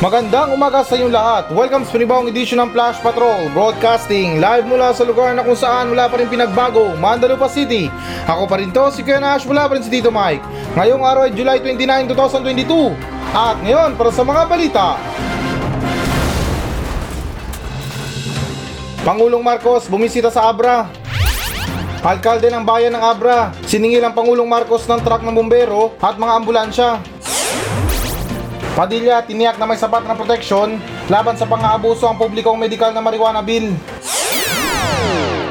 Magandang 0.00 0.56
umaga 0.56 0.80
sa 0.80 0.96
inyong 0.96 1.12
lahat. 1.12 1.44
Welcome 1.52 1.84
sa 1.84 1.92
panibawang 1.92 2.32
edisyon 2.32 2.64
ng 2.64 2.72
Flash 2.72 3.04
Patrol 3.04 3.52
Broadcasting 3.52 4.40
live 4.40 4.64
mula 4.64 4.96
sa 4.96 5.04
lugar 5.04 5.36
na 5.36 5.44
kung 5.44 5.52
saan 5.52 5.92
wala 5.92 6.08
pa 6.08 6.16
rin 6.16 6.24
pinagbago, 6.24 6.96
Mandalupa 6.96 7.52
City. 7.52 7.92
Ako 8.24 8.48
pa 8.48 8.64
rin 8.64 8.72
to, 8.72 8.88
si 8.96 9.04
Kuya 9.04 9.20
Nash, 9.20 9.44
wala 9.44 9.68
pa 9.68 9.76
rin 9.76 9.84
si 9.84 9.92
Tito 9.92 10.08
Mike. 10.08 10.40
Ngayong 10.72 11.04
araw 11.04 11.28
ay 11.28 11.36
July 11.36 11.60
29, 11.60 12.16
2022. 12.16 12.96
At 13.36 13.60
ngayon, 13.60 14.00
para 14.00 14.08
sa 14.08 14.24
mga 14.24 14.42
balita. 14.48 14.86
Pangulong 19.04 19.44
Marcos 19.44 19.84
bumisita 19.84 20.32
sa 20.32 20.48
Abra. 20.48 20.88
Alkalde 22.00 22.48
ng 22.48 22.64
bayan 22.64 22.96
ng 22.96 23.04
Abra, 23.04 23.52
siningil 23.68 24.00
ang 24.00 24.16
Pangulong 24.16 24.48
Marcos 24.48 24.88
ng 24.88 25.04
truck 25.04 25.20
ng 25.20 25.36
bumbero 25.36 25.92
at 26.00 26.16
mga 26.16 26.32
ambulansya. 26.40 27.19
Padilla, 28.80 29.20
tiniyak 29.20 29.60
na 29.60 29.68
may 29.68 29.76
sapat 29.76 30.08
na 30.08 30.16
proteksyon 30.16 30.80
laban 31.12 31.36
sa 31.36 31.44
pang-aabuso 31.44 32.08
ang 32.08 32.16
publikong 32.16 32.56
medikal 32.56 32.88
na 32.96 33.04
marijuana 33.04 33.44
bill. 33.44 33.76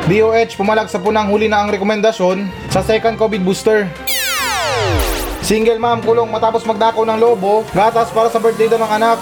DOH 0.09 0.57
pumalag 0.57 0.89
sa 0.89 0.97
punang 0.97 1.29
huli 1.29 1.45
na 1.45 1.61
ang 1.61 1.69
rekomendasyon 1.69 2.49
sa 2.73 2.81
second 2.81 3.21
COVID 3.21 3.45
booster. 3.45 3.85
Single 5.45 5.77
mom 5.77 6.01
kulong 6.01 6.25
matapos 6.25 6.65
magdakaw 6.65 7.05
ng 7.05 7.21
lobo, 7.21 7.61
gatas 7.69 8.09
para 8.09 8.33
sa 8.33 8.41
birthday 8.41 8.65
daw 8.65 8.81
ng 8.81 8.93
anak. 8.97 9.21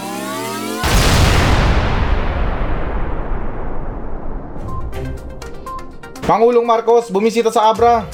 Pangulong 6.23 6.63
Marcos 6.63 7.11
bumisita 7.11 7.51
sa 7.51 7.75
Abra. 7.75 8.07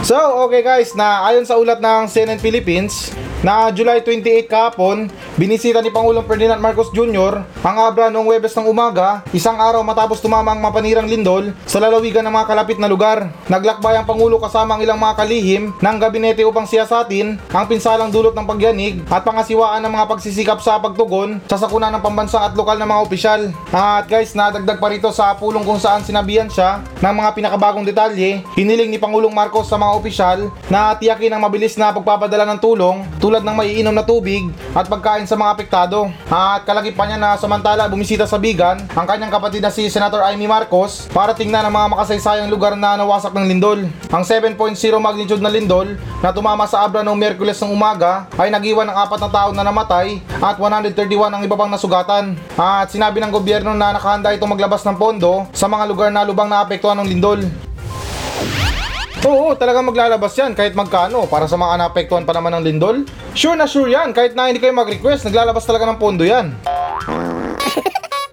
So, 0.00 0.16
okay 0.48 0.64
guys, 0.64 0.96
na 0.96 1.28
ayon 1.28 1.44
sa 1.44 1.60
ulat 1.60 1.76
ng 1.76 2.08
CNN 2.08 2.40
Philippines, 2.40 3.12
na 3.44 3.68
July 3.68 4.00
28 4.00 4.48
kahapon, 4.48 5.12
binisita 5.38 5.78
ni 5.78 5.94
Pangulong 5.94 6.26
Ferdinand 6.26 6.58
Marcos 6.58 6.90
Jr. 6.90 7.46
ang 7.62 7.76
Abra 7.78 8.10
noong 8.10 8.30
Webes 8.30 8.54
ng 8.54 8.66
umaga, 8.66 9.22
isang 9.30 9.54
araw 9.58 9.82
matapos 9.86 10.18
tumama 10.18 10.54
ang 10.54 10.60
mapanirang 10.62 11.06
lindol 11.06 11.54
sa 11.66 11.78
lalawigan 11.78 12.26
ng 12.26 12.34
mga 12.34 12.48
kalapit 12.50 12.78
na 12.82 12.90
lugar. 12.90 13.30
Naglakbay 13.46 13.98
ang 13.98 14.06
Pangulo 14.06 14.42
kasama 14.42 14.76
ang 14.76 14.82
ilang 14.82 14.98
mga 14.98 15.18
kalihim 15.18 15.62
ng 15.78 15.96
gabinete 15.98 16.42
upang 16.42 16.66
siyasatin 16.66 17.38
ang 17.50 17.64
pinsalang 17.70 18.10
dulot 18.10 18.34
ng 18.34 18.46
pagyanig 18.46 19.02
at 19.08 19.24
pangasiwaan 19.24 19.82
ng 19.86 19.92
mga 19.94 20.06
pagsisikap 20.10 20.58
sa 20.58 20.82
pagtugon 20.82 21.40
sa 21.48 21.56
sakuna 21.56 21.88
ng 21.88 22.04
pambansa 22.04 22.42
at 22.44 22.52
lokal 22.52 22.76
na 22.76 22.88
mga 22.88 23.00
opisyal. 23.00 23.40
At 23.72 24.10
guys, 24.10 24.36
nadagdag 24.36 24.78
pa 24.78 24.92
rito 24.92 25.08
sa 25.14 25.32
pulong 25.34 25.64
kung 25.64 25.80
saan 25.80 26.04
sinabihan 26.04 26.52
siya 26.52 26.84
ng 27.00 27.14
mga 27.16 27.30
pinakabagong 27.32 27.88
detalye, 27.88 28.44
hiniling 28.58 28.92
ni 28.92 29.00
Pangulong 29.00 29.32
Marcos 29.32 29.72
sa 29.72 29.80
mga 29.80 29.92
opisyal 29.96 30.38
na 30.68 30.92
tiyakin 30.94 31.32
ang 31.32 31.42
mabilis 31.42 31.78
na 31.80 31.94
pagpapadala 31.94 32.44
ng 32.44 32.60
tulong 32.60 33.02
tulad 33.22 33.40
ng 33.40 33.56
maiinom 33.56 33.94
na 33.94 34.04
tubig 34.04 34.44
at 34.76 34.84
pagkain 34.84 35.19
sa 35.26 35.36
mga 35.36 35.52
apektado. 35.56 36.12
At 36.28 36.68
kalagip 36.68 36.94
pa 36.94 37.08
niya 37.08 37.16
na 37.16 37.36
samantala 37.40 37.88
bumisita 37.88 38.28
sa 38.28 38.36
Bigan 38.36 38.84
ang 38.92 39.06
kanyang 39.08 39.32
kapatid 39.32 39.64
na 39.64 39.72
si 39.72 39.88
Senator 39.88 40.22
Amy 40.28 40.44
Marcos 40.44 41.08
para 41.10 41.32
tingnan 41.32 41.64
ang 41.64 41.74
mga 41.74 41.90
makasaysayang 41.96 42.52
lugar 42.52 42.76
na 42.76 43.00
nawasak 43.00 43.32
ng 43.32 43.46
lindol. 43.48 43.80
Ang 44.12 44.22
7.0 44.22 44.56
magnitude 45.00 45.42
na 45.42 45.50
lindol 45.50 45.96
na 46.20 46.30
tumama 46.30 46.68
sa 46.68 46.84
Abra 46.84 47.00
noong 47.00 47.16
Merkules 47.16 47.56
ng 47.60 47.72
umaga 47.72 48.28
ay 48.36 48.52
nagiwan 48.52 48.86
ng 48.88 48.96
apat 48.96 49.20
na 49.24 49.30
tao 49.32 49.50
na 49.50 49.64
namatay 49.64 50.20
at 50.38 50.56
131 50.60 51.32
ang 51.32 51.42
iba 51.42 51.56
pang 51.56 51.72
nasugatan. 51.72 52.38
At 52.54 52.92
sinabi 52.92 53.18
ng 53.24 53.32
gobyerno 53.32 53.72
na 53.72 53.96
nakahanda 53.96 54.30
itong 54.36 54.52
maglabas 54.52 54.84
ng 54.84 54.96
pondo 55.00 55.48
sa 55.56 55.66
mga 55.66 55.84
lugar 55.88 56.08
na 56.12 56.22
lubang 56.22 56.52
naapektuhan 56.52 56.98
ng 57.00 57.08
lindol. 57.08 57.40
Oo, 59.20 59.52
talagang 59.52 59.84
maglalabas 59.84 60.32
yan 60.32 60.56
kahit 60.56 60.72
magkano 60.72 61.28
para 61.28 61.44
sa 61.44 61.60
mga 61.60 61.76
naapektuhan 61.76 62.24
pa 62.24 62.32
naman 62.32 62.56
ng 62.56 62.64
lindol. 62.64 63.04
Sure 63.36 63.52
na 63.52 63.68
sure 63.68 63.92
yan, 63.92 64.16
kahit 64.16 64.32
na 64.32 64.48
hindi 64.48 64.56
kayo 64.56 64.72
mag-request, 64.72 65.28
naglalabas 65.28 65.68
talaga 65.68 65.84
ng 65.92 66.00
pondo 66.00 66.24
yan. 66.24 66.56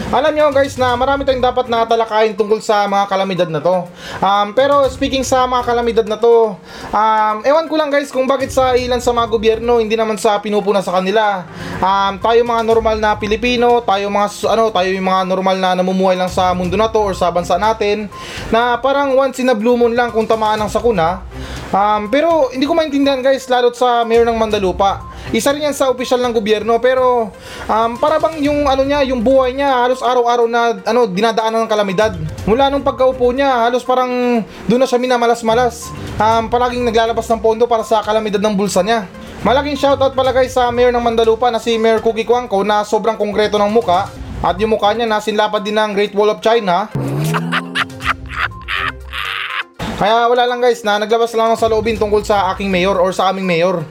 Alam 0.07 0.39
nyo 0.39 0.55
guys 0.55 0.79
na 0.79 0.95
marami 0.95 1.27
tayong 1.27 1.43
dapat 1.43 1.67
na 1.67 1.83
talakayin 1.83 2.31
tungkol 2.31 2.63
sa 2.63 2.87
mga 2.87 3.11
kalamidad 3.11 3.49
na 3.51 3.59
to. 3.59 3.91
Um, 4.23 4.55
pero 4.55 4.87
speaking 4.87 5.27
sa 5.27 5.43
mga 5.43 5.67
kalamidad 5.67 6.07
na 6.07 6.15
to, 6.15 6.55
um, 6.95 7.35
ewan 7.43 7.67
ko 7.67 7.75
lang 7.75 7.91
guys 7.91 8.07
kung 8.07 8.23
bakit 8.23 8.55
sa 8.55 8.71
ilan 8.71 9.03
sa 9.03 9.11
mga 9.11 9.27
gobyerno, 9.27 9.83
hindi 9.83 9.99
naman 9.99 10.15
sa 10.15 10.39
pinupuna 10.39 10.79
sa 10.79 10.95
kanila. 10.95 11.43
Um, 11.83 12.23
tayo 12.23 12.39
mga 12.39 12.63
normal 12.63 13.03
na 13.03 13.19
Pilipino, 13.19 13.83
tayo 13.83 14.07
mga 14.07 14.47
ano, 14.47 14.71
tayo 14.71 14.89
yung 14.95 15.07
mga 15.11 15.21
normal 15.27 15.55
na 15.59 15.75
namumuhay 15.75 16.15
lang 16.15 16.31
sa 16.31 16.55
mundo 16.55 16.79
na 16.79 16.87
to 16.87 17.03
or 17.03 17.11
sa 17.11 17.27
bansa 17.27 17.59
natin, 17.59 18.07
na 18.47 18.79
parang 18.79 19.11
once 19.11 19.43
in 19.43 19.51
a 19.51 19.55
blue 19.59 19.75
moon 19.75 19.91
lang 19.91 20.15
kung 20.15 20.23
tamaan 20.23 20.63
ng 20.63 20.71
sakuna. 20.71 21.19
Um, 21.67 22.07
pero 22.07 22.47
hindi 22.55 22.63
ko 22.63 22.71
maintindihan 22.79 23.19
guys, 23.19 23.43
lalo't 23.51 23.75
sa 23.75 24.07
mayor 24.07 24.23
ng 24.23 24.39
Mandalupa. 24.39 25.03
Isa 25.35 25.51
rin 25.51 25.67
yan 25.67 25.75
sa 25.75 25.91
opisyal 25.91 26.23
ng 26.23 26.31
gobyerno 26.31 26.79
pero 26.79 27.35
um, 27.67 27.91
para 27.99 28.15
bang 28.15 28.39
yung 28.47 28.63
ano 28.63 28.87
niya, 28.87 29.03
yung 29.11 29.19
buhay 29.19 29.51
niya 29.51 29.83
halos 29.83 29.99
araw-araw 29.99 30.47
na 30.47 30.79
ano 30.87 31.03
dinadaanan 31.03 31.67
ng 31.67 31.71
kalamidad. 31.71 32.15
Mula 32.47 32.71
nung 32.71 32.79
pagkaupo 32.79 33.35
niya, 33.35 33.67
halos 33.67 33.83
parang 33.83 34.39
doon 34.71 34.79
na 34.79 34.87
siya 34.87 34.95
minamalas-malas. 34.95 35.91
Um, 36.15 36.47
palaging 36.47 36.87
naglalabas 36.87 37.27
ng 37.27 37.43
pondo 37.43 37.67
para 37.67 37.83
sa 37.83 37.99
kalamidad 37.99 38.39
ng 38.39 38.55
bulsa 38.55 38.79
niya. 38.79 39.03
Malaking 39.43 39.75
shoutout 39.75 40.15
pala 40.15 40.31
guys 40.31 40.55
sa 40.55 40.71
mayor 40.71 40.95
ng 40.95 41.03
Mandalupa 41.03 41.51
na 41.51 41.59
si 41.59 41.75
Mayor 41.75 41.99
Cookie 41.99 42.23
Kwangko 42.23 42.63
na 42.63 42.87
sobrang 42.87 43.19
konkreto 43.19 43.59
ng 43.59 43.69
muka 43.69 44.07
at 44.39 44.55
yung 44.57 44.79
mukha 44.79 44.95
niya 44.95 45.11
na 45.11 45.19
sinlapad 45.19 45.59
din 45.59 45.75
ng 45.75 45.91
Great 45.91 46.15
Wall 46.15 46.31
of 46.31 46.39
China. 46.39 46.87
Kaya 49.99 50.29
wala 50.29 50.47
lang 50.47 50.63
guys 50.63 50.87
na 50.87 51.03
naglabas 51.03 51.35
lang 51.35 51.51
ng 51.51 51.59
saloobin 51.59 51.99
tungkol 51.99 52.23
sa 52.23 52.53
aking 52.55 52.71
mayor 52.71 52.95
or 52.95 53.11
sa 53.11 53.27
aming 53.33 53.43
mayor. 53.43 53.83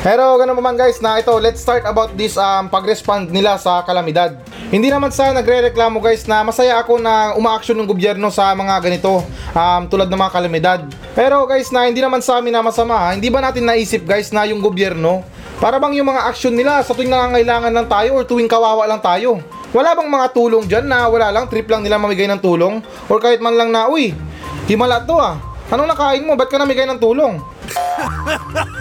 Pero 0.00 0.32
ganun 0.40 0.56
pa 0.56 0.64
man 0.64 0.80
guys 0.80 0.96
na 1.04 1.20
ito, 1.20 1.28
let's 1.36 1.60
start 1.60 1.84
about 1.84 2.16
this 2.16 2.32
um, 2.40 2.72
pag-respond 2.72 3.28
nila 3.28 3.60
sa 3.60 3.84
kalamidad. 3.84 4.32
Hindi 4.72 4.88
naman 4.88 5.12
sa 5.12 5.28
nagre-reklamo 5.28 6.00
guys 6.00 6.24
na 6.24 6.40
masaya 6.40 6.80
ako 6.80 6.96
na 6.96 7.36
umaaksyon 7.36 7.76
ng 7.76 7.84
gobyerno 7.84 8.32
sa 8.32 8.56
mga 8.56 8.80
ganito 8.80 9.20
um, 9.52 9.82
tulad 9.92 10.08
ng 10.08 10.16
mga 10.16 10.32
kalamidad. 10.32 10.80
Pero 11.12 11.44
guys 11.44 11.68
na 11.68 11.84
hindi 11.84 12.00
naman 12.00 12.24
sa 12.24 12.40
amin 12.40 12.48
na 12.48 12.64
masama, 12.64 13.12
hindi 13.12 13.28
ba 13.28 13.44
natin 13.44 13.68
naisip 13.68 14.08
guys 14.08 14.32
na 14.32 14.48
yung 14.48 14.64
gobyerno 14.64 15.20
para 15.60 15.76
bang 15.76 16.00
yung 16.00 16.08
mga 16.08 16.32
aksyon 16.32 16.56
nila 16.56 16.80
sa 16.80 16.96
tuwing 16.96 17.12
nangangailangan 17.12 17.68
lang 17.68 17.84
tayo 17.84 18.16
or 18.16 18.24
tuwing 18.24 18.48
kawawa 18.48 18.88
lang 18.88 19.04
tayo? 19.04 19.44
Wala 19.76 19.92
bang 19.92 20.08
mga 20.08 20.26
tulong 20.32 20.64
dyan 20.64 20.88
na 20.88 21.12
wala 21.12 21.28
lang, 21.28 21.44
trip 21.44 21.68
lang 21.68 21.84
nila 21.84 22.00
mamigay 22.00 22.24
ng 22.24 22.40
tulong? 22.40 22.80
Or 23.12 23.20
kahit 23.20 23.44
man 23.44 23.52
lang 23.52 23.68
na, 23.68 23.84
uy, 23.92 24.16
himala 24.64 25.04
to 25.04 25.20
ah. 25.20 25.36
Anong 25.68 25.92
nakain 25.92 26.24
mo? 26.24 26.40
Ba't 26.40 26.48
ka 26.48 26.56
namigay 26.56 26.88
ng 26.88 26.96
tulong? 26.96 27.36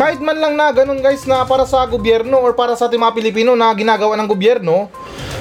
Kahit 0.00 0.16
man 0.24 0.40
lang 0.40 0.56
na 0.56 0.72
ganun 0.72 1.04
guys 1.04 1.28
na 1.28 1.44
para 1.44 1.68
sa 1.68 1.84
gobyerno 1.84 2.40
or 2.40 2.56
para 2.56 2.72
sa 2.72 2.88
ating 2.88 2.96
mga 2.96 3.20
Pilipino 3.20 3.52
na 3.52 3.68
ginagawa 3.76 4.16
ng 4.16 4.32
gobyerno, 4.32 4.88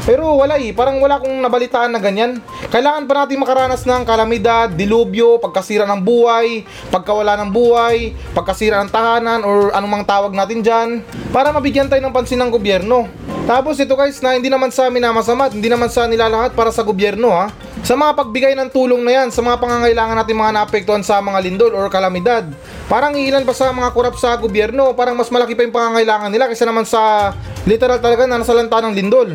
pero 0.03 0.35
wala 0.35 0.59
eh, 0.59 0.75
parang 0.75 0.99
wala 0.99 1.15
kong 1.15 1.39
nabalitaan 1.39 1.95
na 1.95 1.99
ganyan. 2.03 2.43
Kailangan 2.67 3.07
pa 3.07 3.23
natin 3.23 3.39
makaranas 3.39 3.87
ng 3.87 4.03
kalamidad, 4.03 4.67
dilubyo, 4.75 5.39
pagkasira 5.39 5.87
ng 5.87 6.03
buhay, 6.03 6.67
pagkawala 6.91 7.39
ng 7.39 7.55
buhay, 7.55 8.11
pagkasira 8.35 8.83
ng 8.83 8.91
tahanan 8.91 9.47
or 9.47 9.71
anumang 9.71 10.03
tawag 10.03 10.35
natin 10.35 10.59
dyan 10.59 11.07
para 11.31 11.55
mabigyan 11.55 11.87
tayo 11.87 12.03
ng 12.03 12.11
pansin 12.11 12.43
ng 12.43 12.51
gobyerno. 12.51 13.07
Tapos 13.47 13.79
ito 13.79 13.95
guys 13.95 14.19
na 14.19 14.35
hindi 14.35 14.51
naman 14.51 14.75
sa 14.75 14.91
amin 14.91 15.07
na 15.07 15.15
masama 15.15 15.47
hindi 15.47 15.71
naman 15.71 15.87
sa 15.87 16.03
nilalahat 16.03 16.51
para 16.51 16.75
sa 16.75 16.83
gobyerno 16.83 17.31
ha. 17.31 17.47
Sa 17.83 17.95
mga 17.95 18.11
pagbigay 18.15 18.53
ng 18.59 18.69
tulong 18.69 19.01
na 19.01 19.23
yan, 19.23 19.27
sa 19.31 19.39
mga 19.39 19.57
pangangailangan 19.57 20.17
natin 20.19 20.35
mga 20.35 20.53
naapektuhan 20.61 21.01
sa 21.01 21.23
mga 21.23 21.39
lindol 21.41 21.71
or 21.73 21.87
kalamidad. 21.87 22.45
Parang 22.91 23.15
ilan 23.15 23.45
pa 23.47 23.53
sa 23.55 23.71
mga 23.71 23.89
kurap 23.95 24.15
sa 24.19 24.35
gobyerno, 24.35 24.93
parang 24.93 25.15
mas 25.15 25.31
malaki 25.31 25.55
pa 25.55 25.63
yung 25.63 25.73
pangangailangan 25.73 26.29
nila 26.29 26.51
kaysa 26.51 26.67
naman 26.67 26.83
sa 26.83 27.33
literal 27.63 27.97
talaga 28.03 28.27
na 28.27 28.41
nasa 28.41 28.53
lanta 28.53 28.83
ng 28.83 28.93
lindol. 28.93 29.29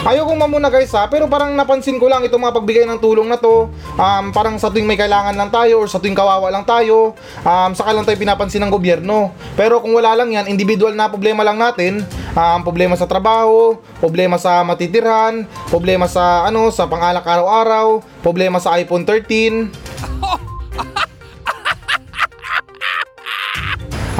Ayokong 0.00 0.40
mamuna 0.40 0.72
guys 0.72 0.96
ha, 0.96 1.04
pero 1.12 1.28
parang 1.28 1.52
napansin 1.52 2.00
ko 2.00 2.08
lang 2.08 2.24
itong 2.24 2.40
mga 2.40 2.56
pagbigay 2.56 2.84
ng 2.88 3.04
tulong 3.04 3.28
na 3.28 3.36
to. 3.36 3.68
Um, 4.00 4.32
parang 4.32 4.56
sa 4.56 4.72
tuwing 4.72 4.88
may 4.88 4.96
kailangan 4.96 5.36
lang 5.36 5.52
tayo 5.52 5.84
or 5.84 5.92
sa 5.92 6.00
tuwing 6.00 6.16
kawawa 6.16 6.48
lang 6.48 6.64
tayo, 6.64 7.12
um, 7.44 7.70
saka 7.76 7.92
lang 7.92 8.08
tayo 8.08 8.16
pinapansin 8.16 8.64
ng 8.64 8.72
gobyerno. 8.72 9.36
Pero 9.60 9.76
kung 9.84 9.92
wala 9.92 10.16
lang 10.16 10.32
yan, 10.32 10.48
individual 10.48 10.96
na 10.96 11.12
problema 11.12 11.44
lang 11.44 11.60
natin, 11.60 12.00
um, 12.32 12.60
problema 12.64 12.96
sa 12.96 13.04
trabaho, 13.04 13.76
problema 14.00 14.40
sa 14.40 14.64
matitirhan, 14.64 15.44
problema 15.68 16.08
sa 16.08 16.48
ano, 16.48 16.72
sa 16.72 16.88
pangalak 16.88 17.28
araw-araw, 17.28 18.00
problema 18.24 18.56
sa 18.56 18.80
iPhone 18.80 19.04
13. 19.04 19.68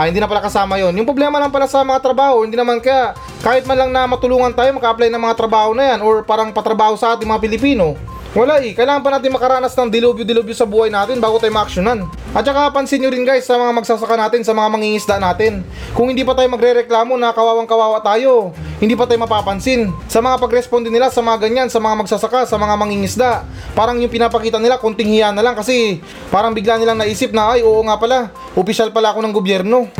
Ah, 0.00 0.08
hindi 0.08 0.16
na 0.16 0.24
pala 0.24 0.40
kasama 0.40 0.80
yon. 0.80 0.96
Yung 0.96 1.04
problema 1.04 1.36
lang 1.36 1.52
pala 1.52 1.68
sa 1.68 1.84
mga 1.84 2.00
trabaho, 2.00 2.48
hindi 2.48 2.56
naman 2.56 2.80
kaya 2.80 3.12
kahit 3.40 3.64
man 3.64 3.76
lang 3.76 3.90
na 3.90 4.04
matulungan 4.04 4.52
tayo 4.52 4.68
maka-apply 4.76 5.08
ng 5.08 5.22
mga 5.24 5.34
trabaho 5.36 5.72
na 5.72 5.96
yan 5.96 6.00
or 6.04 6.20
parang 6.20 6.52
patrabaho 6.52 6.96
sa 6.96 7.16
ating 7.16 7.28
mga 7.28 7.40
Pilipino. 7.40 7.96
Wala 8.30 8.62
eh, 8.62 8.78
kailangan 8.78 9.02
pa 9.02 9.10
natin 9.10 9.34
makaranas 9.34 9.74
ng 9.74 9.90
dilubyo-dilubyo 9.90 10.54
sa 10.54 10.62
buhay 10.62 10.86
natin 10.86 11.18
bago 11.18 11.42
tayo 11.42 11.50
maaksyonan. 11.50 12.06
At 12.30 12.46
saka 12.46 12.70
pansin 12.70 13.02
nyo 13.02 13.10
rin 13.10 13.26
guys 13.26 13.42
sa 13.42 13.58
mga 13.58 13.74
magsasaka 13.74 14.14
natin, 14.14 14.46
sa 14.46 14.54
mga 14.54 14.70
mangingisda 14.70 15.18
natin. 15.18 15.66
Kung 15.98 16.14
hindi 16.14 16.22
pa 16.22 16.38
tayo 16.38 16.46
magre-reklamo 16.46 17.18
na 17.18 17.34
kawawang 17.34 17.66
kawawa 17.66 17.98
tayo, 18.06 18.54
hindi 18.78 18.94
pa 18.94 19.10
tayo 19.10 19.26
mapapansin. 19.26 19.90
Sa 20.06 20.22
mga 20.22 20.38
pag-responde 20.38 20.94
nila 20.94 21.10
sa 21.10 21.26
mga 21.26 21.42
ganyan, 21.42 21.66
sa 21.66 21.82
mga 21.82 22.06
magsasaka, 22.06 22.46
sa 22.46 22.54
mga 22.54 22.74
mangingisda, 22.78 23.30
parang 23.74 23.98
yung 23.98 24.12
pinapakita 24.12 24.62
nila 24.62 24.78
konting 24.78 25.10
hiya 25.10 25.34
na 25.34 25.42
lang 25.42 25.58
kasi 25.58 25.98
parang 26.30 26.54
bigla 26.54 26.78
nilang 26.78 27.02
naisip 27.02 27.34
na 27.34 27.58
ay 27.58 27.66
oo 27.66 27.82
nga 27.82 27.98
pala, 27.98 28.30
opisyal 28.54 28.94
pala 28.94 29.10
ako 29.10 29.26
ng 29.26 29.34
gobyerno. 29.34 29.90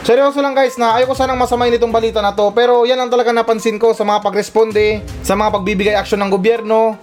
Seryoso 0.00 0.40
lang 0.40 0.56
guys 0.56 0.80
na 0.80 0.96
ayoko 0.96 1.12
sanang 1.12 1.36
masamayin 1.36 1.76
itong 1.76 1.92
balita 1.92 2.24
na 2.24 2.32
to 2.32 2.48
pero 2.56 2.88
yan 2.88 2.96
lang 2.96 3.12
talaga 3.12 3.36
napansin 3.36 3.76
ko 3.76 3.92
sa 3.92 4.00
mga 4.00 4.24
pagresponde, 4.24 5.04
sa 5.20 5.36
mga 5.36 5.60
pagbibigay 5.60 5.92
aksyon 5.92 6.24
ng 6.24 6.32
gobyerno. 6.32 6.96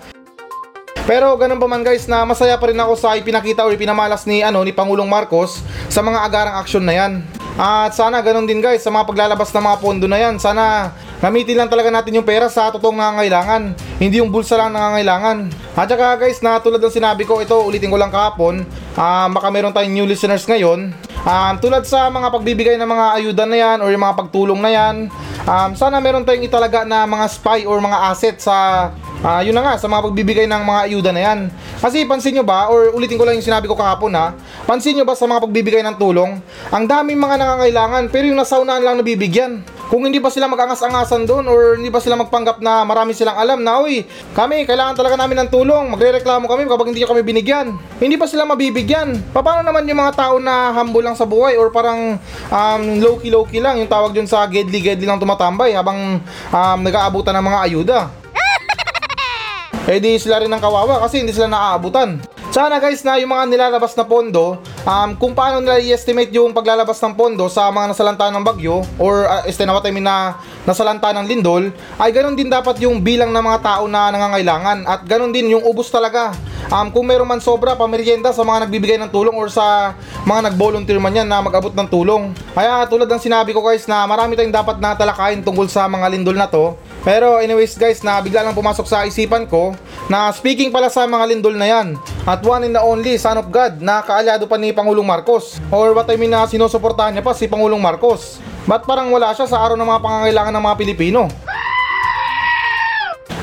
Pero 1.06 1.38
ganun 1.38 1.62
pa 1.62 1.70
man 1.70 1.86
guys 1.86 2.10
na 2.10 2.26
masaya 2.26 2.58
pa 2.58 2.68
rin 2.68 2.82
ako 2.82 2.98
sa 2.98 3.14
ipinakita 3.14 3.64
o 3.64 3.72
ipinamalas 3.72 4.26
ni 4.26 4.42
ano 4.42 4.66
ni 4.66 4.74
Pangulong 4.74 5.06
Marcos 5.06 5.62
sa 5.94 6.02
mga 6.02 6.26
agarang 6.26 6.58
aksyon 6.58 6.84
na 6.90 6.94
yan. 6.98 7.14
At 7.54 7.94
sana 7.94 8.18
ganun 8.26 8.50
din 8.50 8.66
guys 8.66 8.82
sa 8.82 8.90
mga 8.90 9.06
paglalabas 9.06 9.54
ng 9.54 9.62
mga 9.62 9.78
pondo 9.78 10.10
na 10.10 10.18
yan. 10.18 10.42
Sana 10.42 10.90
gamitin 11.22 11.64
lang 11.64 11.70
talaga 11.70 11.94
natin 11.94 12.18
yung 12.18 12.26
pera 12.26 12.50
sa 12.50 12.74
totoong 12.74 12.98
nangangailangan. 12.98 13.78
Hindi 14.02 14.26
yung 14.26 14.34
bulsa 14.34 14.58
lang 14.58 14.74
nangangailangan. 14.74 15.54
At 15.78 15.86
saka 15.86 16.18
guys 16.18 16.42
na 16.42 16.58
tulad 16.58 16.82
ng 16.82 16.92
sinabi 16.92 17.30
ko 17.30 17.46
ito 17.46 17.56
ulitin 17.62 17.94
ko 17.94 17.98
lang 18.02 18.10
kahapon. 18.10 18.66
ah 18.98 19.30
baka 19.30 19.54
meron 19.54 19.72
tayong 19.72 19.94
new 19.94 20.10
listeners 20.10 20.50
ngayon. 20.50 21.07
Um, 21.28 21.60
tulad 21.60 21.84
sa 21.84 22.08
mga 22.08 22.32
pagbibigay 22.32 22.80
ng 22.80 22.88
mga 22.88 23.06
ayuda 23.20 23.44
na 23.44 23.58
yan 23.60 23.78
or 23.84 23.92
yung 23.92 24.00
mga 24.00 24.16
pagtulong 24.16 24.64
na 24.64 24.72
yan, 24.72 24.96
um, 25.44 25.70
sana 25.76 26.00
meron 26.00 26.24
tayong 26.24 26.48
italaga 26.48 26.88
na 26.88 27.04
mga 27.04 27.26
spy 27.28 27.68
or 27.68 27.84
mga 27.84 28.00
asset 28.08 28.40
sa 28.40 28.88
Ah, 29.26 29.42
yun 29.42 29.50
na 29.50 29.66
nga 29.66 29.82
sa 29.82 29.90
mga 29.90 30.06
pagbibigay 30.06 30.46
ng 30.46 30.62
mga 30.62 30.82
ayuda 30.86 31.10
na 31.10 31.22
yan. 31.26 31.40
Kasi 31.82 32.06
pansin 32.06 32.38
nyo 32.38 32.46
ba, 32.46 32.70
or 32.70 32.94
ulitin 32.94 33.18
ko 33.18 33.26
lang 33.26 33.34
yung 33.34 33.50
sinabi 33.50 33.66
ko 33.66 33.74
kahapon 33.74 34.14
ha, 34.14 34.38
pansin 34.70 34.94
nyo 34.94 35.10
ba 35.10 35.18
sa 35.18 35.26
mga 35.26 35.42
pagbibigay 35.42 35.82
ng 35.82 35.98
tulong, 35.98 36.38
ang 36.70 36.86
daming 36.86 37.18
mga 37.18 37.42
nangangailangan 37.42 38.14
pero 38.14 38.30
yung 38.30 38.38
nasaunahan 38.38 38.86
lang 38.86 39.02
nabibigyan. 39.02 39.66
Kung 39.88 40.04
hindi 40.04 40.20
pa 40.20 40.28
sila 40.28 40.52
mag-angas-angasan 40.52 41.24
doon 41.24 41.48
or 41.48 41.80
hindi 41.80 41.88
pa 41.88 42.04
sila 42.04 42.20
magpanggap 42.20 42.60
na 42.60 42.84
marami 42.84 43.16
silang 43.16 43.40
alam 43.40 43.64
na, 43.64 43.80
uy, 43.80 44.04
kami, 44.36 44.68
kailangan 44.68 45.00
talaga 45.00 45.16
namin 45.16 45.48
ng 45.48 45.50
tulong, 45.50 45.88
magre-reklamo 45.96 46.44
kami 46.44 46.68
kapag 46.68 46.92
hindi 46.92 47.08
nyo 47.08 47.10
kami 47.16 47.24
binigyan. 47.24 47.72
Hindi 47.96 48.20
pa 48.20 48.28
sila 48.28 48.44
mabibigyan. 48.44 49.16
Paano 49.32 49.64
naman 49.64 49.88
yung 49.88 50.04
mga 50.04 50.14
tao 50.20 50.44
na 50.44 50.76
humble 50.76 51.08
lang 51.08 51.16
sa 51.16 51.24
buhay 51.24 51.56
or 51.56 51.72
parang 51.72 52.20
um, 52.52 52.84
low-key 53.00 53.32
low-key 53.32 53.64
lang, 53.64 53.80
yung 53.80 53.88
tawag 53.88 54.12
dun 54.12 54.28
sa 54.28 54.44
gedli-gedli 54.44 55.08
lang 55.08 55.24
tumatambay 55.24 55.72
habang 55.72 56.20
um, 56.52 56.80
nag-aabutan 56.84 57.32
ng 57.40 57.46
mga 57.48 57.60
ayuda. 57.64 58.00
Eh 59.88 60.04
di 60.04 60.20
sila 60.20 60.44
rin 60.44 60.52
ang 60.52 60.60
kawawa 60.60 61.00
kasi 61.00 61.24
hindi 61.24 61.32
sila 61.32 61.48
naaabutan. 61.48 62.20
Sana 62.48 62.80
guys 62.80 63.04
na 63.04 63.20
yung 63.20 63.36
mga 63.36 63.44
nilalabas 63.52 63.92
na 63.92 64.08
pondo, 64.08 64.56
um, 64.88 65.10
kung 65.20 65.36
paano 65.36 65.60
nila 65.60 65.84
i-estimate 65.84 66.32
yung 66.32 66.56
paglalabas 66.56 66.96
ng 67.04 67.12
pondo 67.12 67.52
sa 67.52 67.68
mga 67.68 67.92
nasalanta 67.92 68.32
ng 68.32 68.40
bagyo 68.40 68.88
or 68.96 69.28
uh, 69.28 69.44
este 69.44 69.68
na 69.68 69.76
what 69.76 69.84
I 69.84 69.92
mean 69.92 70.08
na 70.08 70.40
nasalanta 70.64 71.12
ng 71.12 71.28
lindol, 71.28 71.76
ay 72.00 72.10
ganun 72.16 72.40
din 72.40 72.48
dapat 72.48 72.80
yung 72.80 73.04
bilang 73.04 73.36
ng 73.36 73.44
mga 73.44 73.60
tao 73.60 73.84
na 73.92 74.16
nangangailangan 74.16 74.88
at 74.88 75.04
ganun 75.04 75.36
din 75.36 75.60
yung 75.60 75.64
ubos 75.68 75.92
talaga. 75.92 76.32
Um, 76.72 76.88
kung 76.88 77.08
meron 77.08 77.28
man 77.28 77.44
sobra 77.44 77.76
pamerienda 77.76 78.32
sa 78.32 78.48
mga 78.48 78.68
nagbibigay 78.68 78.96
ng 78.96 79.12
tulong 79.12 79.36
or 79.36 79.52
sa 79.52 79.96
mga 80.24 80.52
nag-volunteer 80.52 81.04
man 81.04 81.16
yan 81.16 81.28
na 81.28 81.44
mag-abot 81.44 81.76
ng 81.76 81.88
tulong. 81.92 82.32
Kaya 82.56 82.88
tulad 82.88 83.12
ng 83.12 83.22
sinabi 83.22 83.52
ko 83.52 83.60
guys 83.60 83.84
na 83.92 84.08
marami 84.08 84.40
tayong 84.40 84.56
dapat 84.56 84.80
na 84.80 84.96
talakayin 84.96 85.44
tungkol 85.44 85.68
sa 85.68 85.84
mga 85.92 86.16
lindol 86.16 86.36
na 86.40 86.48
to 86.48 86.80
pero 87.08 87.40
anyways 87.40 87.80
guys, 87.80 88.04
na 88.04 88.20
bigla 88.20 88.44
lang 88.44 88.52
pumasok 88.52 88.84
sa 88.84 89.08
isipan 89.08 89.48
ko 89.48 89.72
na 90.12 90.28
speaking 90.36 90.76
pala 90.76 90.92
sa 90.92 91.08
mga 91.08 91.24
lindol 91.32 91.56
na 91.56 91.64
yan 91.64 91.96
at 92.28 92.44
one 92.44 92.68
and 92.68 92.76
the 92.76 92.84
only 92.84 93.16
son 93.16 93.40
of 93.40 93.48
God 93.48 93.80
na 93.80 94.04
kaalyado 94.04 94.52
pa 94.52 94.60
ni 94.60 94.76
Pangulong 94.76 95.08
Marcos 95.08 95.64
or 95.72 95.96
what 95.96 96.12
I 96.12 96.20
mean 96.20 96.36
na 96.36 96.44
sinusuportahan 96.44 97.16
niya 97.16 97.24
pa 97.24 97.32
si 97.32 97.48
Pangulong 97.48 97.80
Marcos. 97.80 98.44
Ba't 98.68 98.84
parang 98.84 99.08
wala 99.16 99.32
siya 99.32 99.48
sa 99.48 99.64
araw 99.64 99.80
ng 99.80 99.88
mga 99.88 100.04
pangangailangan 100.04 100.52
ng 100.52 100.64
mga 100.68 100.76
Pilipino? 100.76 101.22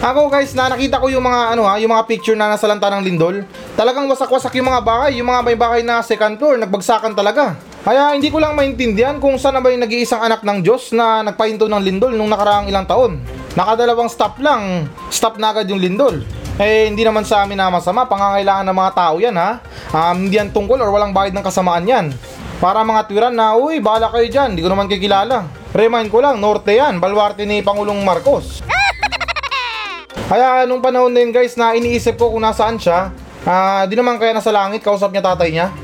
Ako 0.05 0.29
guys, 0.29 0.53
na 0.53 0.69
nakita 0.69 1.01
ko 1.01 1.09
yung 1.09 1.25
mga 1.25 1.57
ano 1.57 1.65
ha, 1.65 1.81
yung 1.81 1.97
mga 1.97 2.05
picture 2.05 2.37
na 2.37 2.53
nasa 2.53 2.69
lanta 2.69 2.93
ng 2.93 3.09
lindol. 3.09 3.41
Talagang 3.73 4.05
wasak-wasak 4.05 4.53
yung 4.61 4.69
mga 4.69 4.85
bahay, 4.85 5.17
yung 5.17 5.33
mga 5.33 5.41
may 5.41 5.57
bahay 5.57 5.81
na 5.81 6.05
second 6.05 6.37
floor, 6.37 6.61
nagbagsakan 6.61 7.17
talaga. 7.17 7.57
Kaya 7.89 8.13
hindi 8.13 8.29
ko 8.29 8.37
lang 8.37 8.53
maintindihan 8.53 9.17
kung 9.17 9.41
saan 9.41 9.57
na 9.57 9.65
ba 9.65 9.73
yung 9.73 9.81
nag-iisang 9.81 10.21
anak 10.21 10.45
ng 10.45 10.61
Diyos 10.61 10.93
na 10.93 11.25
nagpahinto 11.25 11.73
ng 11.73 11.81
lindol 11.81 12.13
nung 12.13 12.29
nakaraang 12.29 12.69
ilang 12.69 12.85
taon. 12.85 13.17
Nakadalawang 13.57 14.13
stop 14.13 14.37
lang, 14.45 14.93
stop 15.09 15.41
na 15.41 15.57
agad 15.57 15.73
yung 15.73 15.81
lindol. 15.81 16.21
Eh, 16.55 16.87
hindi 16.87 17.03
naman 17.03 17.27
sa 17.27 17.43
amin 17.43 17.59
na 17.59 17.67
masama, 17.67 18.07
pangangailangan 18.07 18.63
ng 18.71 18.79
mga 18.79 18.93
tao 18.95 19.15
yan 19.19 19.35
ha. 19.35 19.59
Um, 19.91 20.31
hindi 20.31 20.39
yan 20.39 20.55
tungkol 20.55 20.79
or 20.79 20.87
walang 20.95 21.11
bayad 21.11 21.35
ng 21.35 21.43
kasamaan 21.43 21.83
yan. 21.83 22.15
Para 22.63 22.87
mga 22.87 23.11
twiran 23.11 23.35
na, 23.35 23.59
uy, 23.59 23.83
bahala 23.83 24.07
kayo 24.15 24.31
dyan, 24.31 24.55
di 24.55 24.63
ko 24.63 24.71
naman 24.71 24.87
kikilala. 24.87 25.51
Remind 25.75 26.15
ko 26.15 26.23
lang, 26.23 26.39
norte 26.39 26.71
yan, 26.79 27.03
balwarte 27.03 27.43
ni 27.43 27.59
Pangulong 27.59 27.99
Marcos. 28.07 28.63
Kaya 30.31 30.63
nung 30.71 30.79
panahon 30.79 31.11
na 31.11 31.27
yun 31.27 31.35
guys 31.35 31.59
na 31.59 31.75
iniisip 31.75 32.15
ko 32.15 32.31
kung 32.31 32.47
nasaan 32.47 32.79
siya, 32.79 33.11
ah, 33.43 33.83
di 33.91 33.99
naman 33.99 34.17
kaya 34.23 34.33
nasa 34.33 34.55
langit, 34.55 34.79
kausap 34.79 35.11
niya 35.11 35.27
tatay 35.27 35.51
niya. 35.51 35.75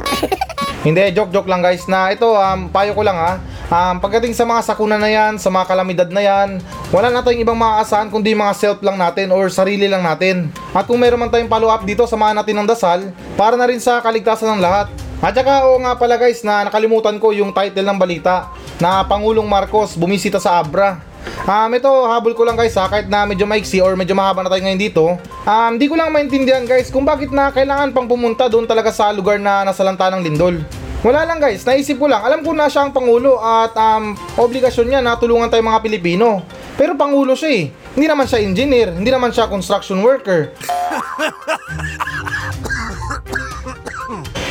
Hindi, 0.88 1.04
joke-joke 1.12 1.52
lang 1.52 1.60
guys 1.60 1.84
na 1.84 2.16
ito, 2.16 2.32
um, 2.32 2.72
payo 2.72 2.96
ko 2.96 3.04
lang 3.04 3.20
ha. 3.20 3.36
Um, 3.66 3.98
pagdating 3.98 4.30
sa 4.30 4.46
mga 4.46 4.62
sakuna 4.62 4.94
na 4.94 5.10
yan, 5.10 5.42
sa 5.42 5.50
mga 5.50 5.66
kalamidad 5.66 6.06
na 6.06 6.22
yan, 6.22 6.62
wala 6.94 7.10
na 7.10 7.18
tayong 7.18 7.42
ibang 7.42 7.58
maaasahan 7.58 8.06
kundi 8.14 8.30
mga 8.30 8.54
self 8.54 8.78
lang 8.78 8.94
natin 8.94 9.34
or 9.34 9.50
sarili 9.50 9.90
lang 9.90 10.06
natin. 10.06 10.54
At 10.70 10.86
kung 10.86 11.02
meron 11.02 11.18
man 11.18 11.34
tayong 11.34 11.50
follow 11.50 11.66
up 11.66 11.82
dito, 11.82 12.06
samahan 12.06 12.38
natin 12.38 12.62
ng 12.62 12.68
dasal 12.70 13.10
para 13.34 13.58
na 13.58 13.66
rin 13.66 13.82
sa 13.82 13.98
kaligtasan 13.98 14.54
ng 14.54 14.62
lahat. 14.62 14.86
At 15.18 15.34
saka 15.34 15.66
oo 15.66 15.82
nga 15.82 15.98
pala 15.98 16.14
guys 16.14 16.46
na 16.46 16.62
nakalimutan 16.62 17.18
ko 17.18 17.34
yung 17.34 17.50
title 17.50 17.82
ng 17.82 17.98
balita 17.98 18.54
na 18.78 19.02
Pangulong 19.02 19.48
Marcos 19.50 19.98
bumisita 19.98 20.38
sa 20.38 20.62
Abra. 20.62 21.02
Um, 21.42 21.70
ito, 21.74 21.90
habol 22.06 22.38
ko 22.38 22.46
lang 22.46 22.54
guys 22.54 22.78
ha, 22.78 22.86
kahit 22.86 23.10
na 23.10 23.26
medyo 23.26 23.50
maiksi 23.50 23.82
or 23.82 23.98
medyo 23.98 24.14
mahaba 24.14 24.46
na 24.46 24.50
tayo 24.50 24.62
ngayon 24.62 24.78
dito. 24.78 25.18
Um, 25.42 25.74
di 25.74 25.90
ko 25.90 25.98
lang 25.98 26.14
maintindihan 26.14 26.62
guys 26.62 26.86
kung 26.86 27.02
bakit 27.02 27.34
na 27.34 27.50
kailangan 27.50 27.90
pang 27.90 28.06
pumunta 28.06 28.46
doon 28.46 28.62
talaga 28.62 28.94
sa 28.94 29.10
lugar 29.10 29.42
na 29.42 29.66
nasalanta 29.66 30.06
ng 30.14 30.22
lindol. 30.22 30.62
Wala 31.06 31.22
lang 31.22 31.38
guys, 31.38 31.62
naisip 31.62 32.02
ko 32.02 32.10
lang, 32.10 32.18
alam 32.18 32.42
ko 32.42 32.50
na 32.50 32.66
siya 32.66 32.82
ang 32.82 32.90
Pangulo 32.90 33.38
at 33.38 33.70
um, 33.78 34.18
obligasyon 34.42 34.90
niya 34.90 34.98
na 34.98 35.14
tulungan 35.14 35.46
tayo 35.46 35.62
mga 35.62 35.78
Pilipino. 35.78 36.42
Pero 36.74 36.98
Pangulo 36.98 37.38
siya 37.38 37.62
eh. 37.62 37.70
Hindi 37.94 38.10
naman 38.10 38.26
siya 38.26 38.42
engineer, 38.42 38.90
hindi 38.90 39.14
naman 39.14 39.30
siya 39.30 39.46
construction 39.46 40.02
worker. 40.02 40.50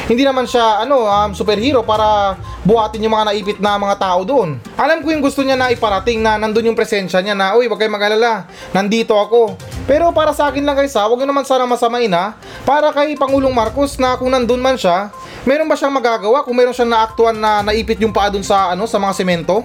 hindi 0.08 0.24
naman 0.24 0.48
siya 0.48 0.80
ano 0.80 1.04
um, 1.04 1.36
superhero 1.36 1.84
para 1.84 2.40
buhatin 2.64 3.04
yung 3.04 3.20
mga 3.20 3.36
naipit 3.36 3.60
na 3.60 3.76
mga 3.76 4.00
tao 4.00 4.24
doon. 4.24 4.56
Alam 4.80 5.04
ko 5.04 5.12
yung 5.12 5.20
gusto 5.20 5.44
niya 5.44 5.60
na 5.60 5.76
iparating 5.76 6.24
na 6.24 6.40
nandun 6.40 6.72
yung 6.72 6.78
presensya 6.80 7.20
niya 7.20 7.36
na 7.36 7.52
uy 7.60 7.68
wag 7.68 7.84
kayong 7.84 8.00
mag-alala, 8.00 8.48
nandito 8.72 9.12
ako. 9.12 9.60
Pero 9.84 10.08
para 10.16 10.32
sa 10.32 10.48
akin 10.48 10.64
lang 10.64 10.80
guys 10.80 10.96
ha, 10.96 11.04
wag 11.04 11.20
naman 11.20 11.44
sana 11.44 11.68
masamain 11.68 12.16
ha. 12.16 12.40
Para 12.64 12.96
kay 12.96 13.20
Pangulong 13.20 13.52
Marcos 13.52 14.00
na 14.00 14.16
kung 14.16 14.32
nandun 14.32 14.64
man 14.64 14.80
siya, 14.80 15.12
meron 15.46 15.70
ba 15.70 15.78
siyang 15.78 15.94
magagawa 15.94 16.42
kung 16.42 16.58
meron 16.58 16.74
siyang 16.74 16.92
naaktuan 16.92 17.38
na 17.38 17.62
naipit 17.62 18.02
yung 18.02 18.12
paa 18.12 18.34
dun 18.34 18.42
sa 18.42 18.74
ano 18.74 18.90
sa 18.90 18.98
mga 18.98 19.14
semento? 19.14 19.62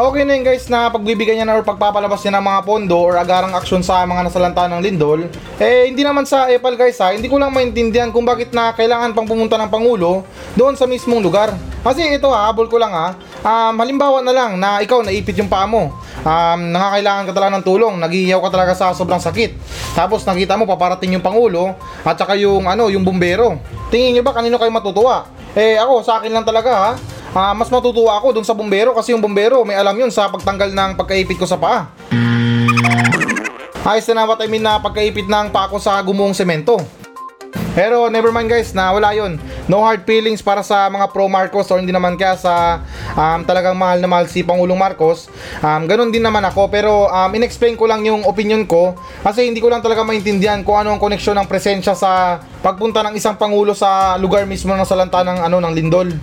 Okay 0.00 0.24
na 0.24 0.32
yun 0.32 0.48
guys 0.48 0.64
na 0.72 0.88
pagbibigyan 0.88 1.36
niya 1.36 1.46
na 1.50 1.60
or 1.60 1.66
pagpapalabas 1.66 2.24
niya 2.24 2.40
ng 2.40 2.46
mga 2.46 2.60
pondo 2.64 2.96
or 2.96 3.20
agarang 3.20 3.52
aksyon 3.52 3.84
sa 3.84 4.00
mga 4.08 4.32
nasalanta 4.32 4.64
ng 4.64 4.80
lindol 4.80 5.28
eh 5.60 5.92
hindi 5.92 6.00
naman 6.00 6.24
sa 6.24 6.48
Epal 6.48 6.72
guys 6.72 6.96
ha? 7.04 7.12
Hindi 7.12 7.28
ko 7.28 7.36
lang 7.36 7.52
maintindihan 7.52 8.08
kung 8.08 8.24
bakit 8.24 8.48
na 8.56 8.72
kailangan 8.72 9.12
pang 9.12 9.28
pumunta 9.28 9.60
ng 9.60 9.68
Pangulo 9.68 10.24
doon 10.56 10.72
sa 10.72 10.88
mismong 10.88 11.20
lugar. 11.20 11.52
Kasi 11.84 12.16
ito 12.16 12.32
ha 12.32 12.48
habol 12.48 12.64
ko 12.72 12.80
lang 12.80 12.96
ha? 12.96 13.12
Um, 13.44 13.76
halimbawa 13.76 14.24
na 14.24 14.32
lang 14.32 14.56
na 14.56 14.80
ikaw 14.80 15.04
naipit 15.04 15.36
yung 15.36 15.52
paa 15.52 15.68
mo 15.68 15.92
um, 16.24 16.60
nangakailangan 16.72 17.24
ka 17.28 17.32
talaga 17.32 17.52
ng 17.58 17.66
tulong. 17.66 17.94
Naghihiyaw 18.00 18.40
ka 18.40 18.50
talaga 18.52 18.72
sa 18.76 18.92
sobrang 18.96 19.20
sakit. 19.20 19.56
Tapos 19.96 20.24
nakita 20.24 20.56
mo 20.56 20.64
paparating 20.68 21.16
yung 21.16 21.24
Pangulo 21.24 21.76
at 22.04 22.16
saka 22.16 22.36
yung 22.36 22.68
ano 22.68 22.88
yung 22.92 23.04
bumbero. 23.04 23.60
Tingin 23.88 24.16
niyo 24.18 24.22
ba 24.24 24.36
kanino 24.36 24.56
kayo 24.56 24.70
matutuwa? 24.72 25.28
Eh 25.56 25.74
ako 25.76 26.06
sa 26.06 26.22
akin 26.22 26.30
lang 26.30 26.46
talaga 26.46 26.70
ha? 26.70 26.92
Ah, 27.30 27.54
mas 27.54 27.70
matutuwa 27.70 28.18
ako 28.18 28.34
dun 28.34 28.46
sa 28.46 28.58
bumbero 28.58 28.90
kasi 28.90 29.14
yung 29.14 29.22
bumbero 29.22 29.62
may 29.62 29.78
alam 29.78 29.94
yun 29.94 30.10
sa 30.10 30.26
pagtanggal 30.26 30.74
ng 30.74 30.90
pagkaipit 30.98 31.38
ko 31.38 31.46
sa 31.46 31.58
paa. 31.58 31.86
Ayos 33.80 34.06
na 34.12 34.28
what 34.28 34.42
I 34.42 34.50
mean 34.50 34.62
na 34.62 34.82
pagkaipit 34.82 35.30
ng 35.30 35.48
paa 35.54 35.70
ko 35.70 35.78
sa 35.78 35.98
gumuong 36.02 36.34
semento. 36.34 36.99
Pero 37.70 38.10
never 38.10 38.34
mind 38.34 38.50
guys 38.50 38.74
na 38.74 38.90
wala 38.90 39.14
yun. 39.14 39.38
No 39.70 39.86
hard 39.86 40.02
feelings 40.02 40.42
para 40.42 40.66
sa 40.66 40.90
mga 40.90 41.14
pro 41.14 41.30
Marcos 41.30 41.70
or 41.70 41.78
hindi 41.78 41.94
naman 41.94 42.18
kaya 42.18 42.34
sa 42.34 42.82
um, 43.14 43.46
talagang 43.46 43.78
mahal 43.78 44.02
na 44.02 44.10
mahal 44.10 44.26
si 44.26 44.42
Pangulong 44.42 44.78
Marcos. 44.78 45.30
Um, 45.62 45.86
ganun 45.86 46.10
din 46.10 46.26
naman 46.26 46.42
ako 46.42 46.66
pero 46.66 47.06
um, 47.06 47.30
inexplain 47.30 47.78
ko 47.78 47.86
lang 47.86 48.02
yung 48.02 48.26
opinion 48.26 48.66
ko 48.66 48.98
kasi 49.22 49.46
hindi 49.46 49.62
ko 49.62 49.70
lang 49.70 49.82
talaga 49.82 50.02
maintindihan 50.02 50.66
kung 50.66 50.82
ano 50.82 50.94
ang 50.94 51.00
koneksyon 51.00 51.38
ng 51.38 51.46
presensya 51.46 51.94
sa 51.94 52.42
pagpunta 52.58 53.06
ng 53.06 53.14
isang 53.14 53.38
pangulo 53.38 53.70
sa 53.70 54.18
lugar 54.18 54.42
mismo 54.50 54.74
ng 54.74 54.86
salanta 54.86 55.22
ng 55.22 55.38
ano 55.38 55.62
ng 55.62 55.72
Lindol. 55.72 56.10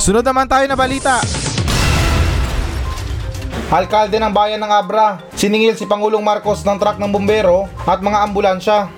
Sunod 0.00 0.24
naman 0.24 0.48
tayo 0.48 0.64
na 0.64 0.80
balita. 0.80 1.20
Alkalde 3.70 4.18
ng 4.18 4.34
bayan 4.34 4.58
ng 4.58 4.66
Abra, 4.66 5.22
siningil 5.38 5.78
si 5.78 5.86
Pangulong 5.86 6.26
Marcos 6.26 6.66
ng 6.66 6.74
truck 6.74 6.98
ng 6.98 7.06
bumbero 7.06 7.70
at 7.86 8.02
mga 8.02 8.18
ambulansya. 8.26 8.90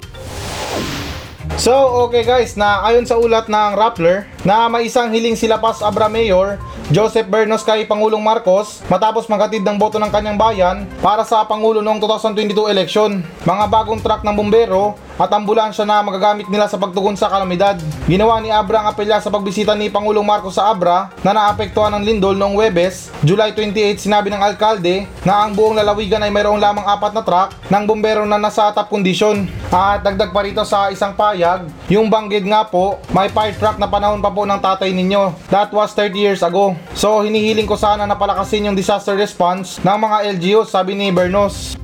So, 1.61 2.09
okay 2.09 2.25
guys, 2.25 2.57
na 2.57 2.81
ayon 2.81 3.05
sa 3.05 3.21
ulat 3.21 3.53
ng 3.53 3.77
Rappler, 3.77 4.25
na 4.49 4.73
may 4.73 4.89
isang 4.89 5.13
hiling 5.13 5.37
sila 5.37 5.61
pas 5.61 5.85
Abra 5.85 6.09
Mayor, 6.09 6.57
Joseph 6.89 7.29
Bernos 7.29 7.69
kay 7.69 7.85
Pangulong 7.85 8.25
Marcos 8.25 8.81
matapos 8.89 9.29
maghatid 9.29 9.61
ng 9.61 9.77
boto 9.77 10.01
ng 10.01 10.09
kanyang 10.09 10.41
bayan 10.41 10.89
para 11.05 11.21
sa 11.29 11.45
Pangulo 11.45 11.85
noong 11.85 12.01
2022 12.01 12.73
election. 12.73 13.21
Mga 13.45 13.65
bagong 13.69 14.01
truck 14.01 14.25
ng 14.25 14.33
bumbero 14.33 14.97
at 15.21 15.31
ambulansya 15.33 15.85
na 15.85 16.01
magagamit 16.01 16.49
nila 16.49 16.69
sa 16.69 16.81
pagtugon 16.81 17.17
sa 17.17 17.29
kalamidad. 17.29 17.77
Ginawa 18.09 18.41
ni 18.41 18.49
Abra 18.49 18.83
ang 18.83 18.89
apelya 18.93 19.21
sa 19.21 19.33
pagbisita 19.33 19.77
ni 19.77 19.93
Pangulong 19.93 20.25
Marcos 20.25 20.57
sa 20.57 20.73
Abra 20.73 21.13
na 21.21 21.33
naapektuhan 21.37 21.93
ng 21.99 22.05
lindol 22.05 22.37
noong 22.37 22.57
Webes, 22.57 23.13
July 23.23 23.55
28 23.55 24.01
sinabi 24.01 24.33
ng 24.33 24.41
alkalde 24.41 25.05
na 25.23 25.45
ang 25.45 25.55
buong 25.55 25.77
lalawigan 25.77 26.23
ay 26.25 26.33
mayroong 26.33 26.61
lamang 26.61 26.87
apat 26.87 27.13
na 27.15 27.23
truck 27.23 27.55
ng 27.69 27.85
bombero 27.85 28.25
na 28.25 28.41
nasa 28.41 28.73
top 28.73 28.89
condition. 28.89 29.47
At 29.73 30.05
dagdag 30.05 30.37
pa 30.37 30.45
rito 30.45 30.61
sa 30.69 30.93
isang 30.93 31.17
payag, 31.17 31.65
yung 31.89 32.13
banggid 32.13 32.45
nga 32.45 32.65
po, 32.69 33.01
may 33.13 33.33
fire 33.33 33.57
truck 33.57 33.81
na 33.81 33.89
panahon 33.89 34.21
pa 34.21 34.29
po 34.29 34.45
ng 34.45 34.61
tatay 34.61 34.93
ninyo. 34.93 35.33
That 35.49 35.73
was 35.73 35.97
30 35.97 36.13
years 36.17 36.43
ago. 36.45 36.77
So 36.93 37.25
hinihiling 37.25 37.69
ko 37.69 37.81
sana 37.81 38.05
na 38.05 38.17
palakasin 38.19 38.69
yung 38.69 38.77
disaster 38.77 39.17
response 39.17 39.81
ng 39.81 39.99
mga 39.99 40.17
LGUs, 40.37 40.69
sabi 40.69 40.93
ni 40.93 41.09
Bernos. 41.09 41.82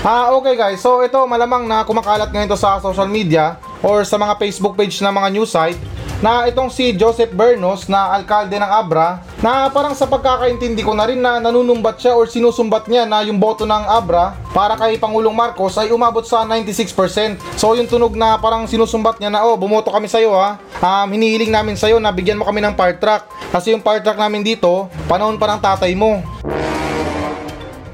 Ah, 0.00 0.32
okay 0.32 0.56
guys. 0.56 0.80
So 0.80 1.04
ito 1.04 1.20
malamang 1.28 1.68
na 1.68 1.84
kumakalat 1.84 2.32
ngayon 2.32 2.48
to 2.48 2.56
sa 2.56 2.80
social 2.80 3.04
media 3.04 3.60
or 3.84 4.00
sa 4.00 4.16
mga 4.16 4.32
Facebook 4.40 4.72
page 4.72 4.96
ng 4.96 5.12
mga 5.12 5.28
news 5.28 5.52
site 5.52 5.76
na 6.24 6.48
itong 6.48 6.72
si 6.72 6.96
Joseph 6.96 7.28
Bernos 7.36 7.84
na 7.84 8.16
alkalde 8.16 8.56
ng 8.56 8.64
Abra 8.64 9.20
na 9.44 9.68
parang 9.68 9.92
sa 9.92 10.08
pagkakaintindi 10.08 10.80
ko 10.80 10.96
na 10.96 11.04
rin 11.04 11.20
na 11.20 11.36
nanunumbat 11.36 12.00
siya 12.00 12.16
or 12.16 12.24
sinusumbat 12.24 12.88
niya 12.88 13.04
na 13.04 13.20
yung 13.28 13.36
boto 13.36 13.68
ng 13.68 13.84
Abra 13.92 14.40
para 14.56 14.72
kay 14.80 14.96
Pangulong 14.96 15.36
Marcos 15.36 15.76
ay 15.76 15.92
umabot 15.92 16.24
sa 16.24 16.48
96%. 16.48 17.36
So 17.60 17.76
yung 17.76 17.84
tunog 17.84 18.16
na 18.16 18.40
parang 18.40 18.64
sinusumbat 18.64 19.20
niya 19.20 19.28
na 19.28 19.44
oh 19.44 19.60
bumoto 19.60 19.92
kami 19.92 20.08
sa'yo 20.08 20.32
ha. 20.32 20.56
Um, 20.80 21.12
hinihiling 21.12 21.52
namin 21.52 21.76
sa'yo 21.76 22.00
na 22.00 22.08
bigyan 22.08 22.40
mo 22.40 22.48
kami 22.48 22.64
ng 22.64 22.72
fire 22.72 22.96
truck. 22.96 23.28
Kasi 23.52 23.76
yung 23.76 23.84
fire 23.84 24.00
truck 24.00 24.16
namin 24.16 24.40
dito, 24.40 24.88
panahon 25.04 25.36
pa 25.36 25.44
ng 25.52 25.60
tatay 25.60 25.92
mo. 25.92 26.24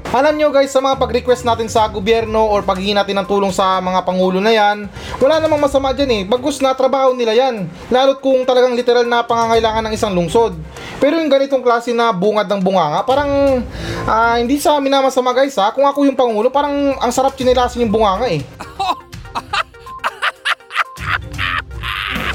Alam 0.07 0.39
nyo 0.39 0.55
guys, 0.55 0.71
sa 0.71 0.79
mga 0.79 0.95
pag-request 1.03 1.43
natin 1.43 1.67
sa 1.67 1.83
gobyerno 1.91 2.39
or 2.47 2.63
paghingi 2.63 2.95
natin 2.95 3.19
ng 3.19 3.27
tulong 3.27 3.51
sa 3.51 3.83
mga 3.83 4.07
pangulo 4.07 4.39
na 4.39 4.55
yan, 4.55 4.87
wala 5.19 5.43
namang 5.43 5.59
masama 5.59 5.91
dyan 5.91 6.07
eh. 6.07 6.21
Bagus 6.23 6.63
na 6.63 6.71
trabaho 6.71 7.11
nila 7.11 7.35
yan. 7.35 7.67
Lalo't 7.91 8.23
kung 8.23 8.47
talagang 8.47 8.71
literal 8.71 9.03
na 9.03 9.27
pangangailangan 9.27 9.83
ng 9.83 9.93
isang 9.99 10.15
lungsod. 10.15 10.55
Pero 11.03 11.19
yung 11.19 11.27
ganitong 11.27 11.59
klase 11.59 11.91
na 11.91 12.15
bungad 12.15 12.47
ng 12.47 12.63
bunganga, 12.63 13.03
parang 13.03 13.59
ah, 14.07 14.39
hindi 14.39 14.55
sa 14.63 14.79
amin 14.79 14.95
na 14.95 15.03
masama 15.03 15.35
guys 15.35 15.59
ha. 15.59 15.75
Kung 15.75 15.83
ako 15.83 16.07
yung 16.07 16.15
pangulo, 16.15 16.47
parang 16.47 16.95
ang 17.03 17.11
sarap 17.11 17.35
chinilasin 17.35 17.83
yung 17.83 17.91
bunganga 17.91 18.31
eh. 18.31 18.39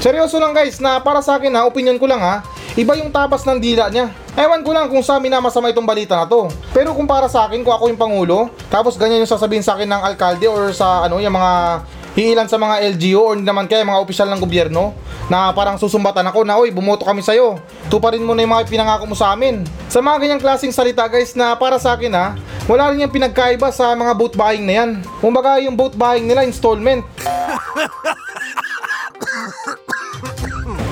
Seryoso 0.05 0.37
lang 0.37 0.53
guys, 0.53 0.77
na 0.77 1.01
para 1.01 1.25
sa 1.25 1.41
akin 1.41 1.57
ha, 1.57 1.65
opinion 1.65 1.97
ko 1.97 2.05
lang 2.05 2.21
ha, 2.21 2.45
iba 2.73 2.97
yung 2.97 3.13
tapas 3.13 3.45
ng 3.45 3.61
dila 3.61 3.89
niya. 3.89 4.09
Ewan 4.33 4.65
ko 4.65 4.73
lang 4.73 4.89
kung 4.89 5.05
sa 5.05 5.21
amin 5.21 5.29
na 5.29 5.41
masama 5.41 5.69
itong 5.69 5.85
balita 5.85 6.17
na 6.17 6.25
to. 6.25 6.49
Pero 6.73 6.97
kung 6.97 7.05
para 7.05 7.29
sa 7.29 7.45
akin, 7.45 7.61
kung 7.61 7.73
ako 7.73 7.93
yung 7.93 8.01
pangulo, 8.01 8.49
tapos 8.73 8.97
ganyan 8.97 9.21
yung 9.21 9.29
sasabihin 9.29 9.61
sa 9.61 9.77
akin 9.77 9.85
ng 9.85 10.01
alkalde 10.01 10.49
or 10.49 10.73
sa 10.73 11.05
ano, 11.05 11.21
yung 11.21 11.37
mga 11.37 11.85
hiilan 12.13 12.45
sa 12.45 12.61
mga 12.61 12.93
LGU 12.93 13.17
or 13.17 13.35
naman 13.37 13.65
kaya 13.65 13.81
mga 13.81 14.01
opisyal 14.01 14.29
ng 14.29 14.41
gobyerno 14.41 14.93
na 15.33 15.49
parang 15.49 15.81
susumbatan 15.81 16.29
ako 16.29 16.45
na 16.45 16.61
oy 16.61 16.69
bumoto 16.69 17.01
kami 17.01 17.25
sa'yo 17.25 17.57
tuparin 17.89 18.21
mo 18.21 18.37
na 18.37 18.45
yung 18.45 18.53
mga 18.53 18.69
pinangako 18.69 19.09
mo 19.09 19.17
sa 19.17 19.33
amin 19.33 19.65
sa 19.89 19.97
mga 19.97 20.21
ganyang 20.21 20.41
klaseng 20.41 20.69
salita 20.69 21.09
guys 21.09 21.33
na 21.33 21.57
para 21.57 21.81
sa 21.81 21.97
akin 21.97 22.13
ha 22.13 22.37
wala 22.69 22.93
rin 22.93 23.01
yung 23.01 23.13
pinagkaiba 23.13 23.73
sa 23.73 23.97
mga 23.97 24.13
boat 24.13 24.37
buying 24.37 24.61
na 24.61 24.85
yan 24.85 25.01
kumbaga 25.25 25.57
yung 25.57 25.73
boat 25.73 25.97
buying 25.97 26.29
nila 26.29 26.45
installment 26.45 27.01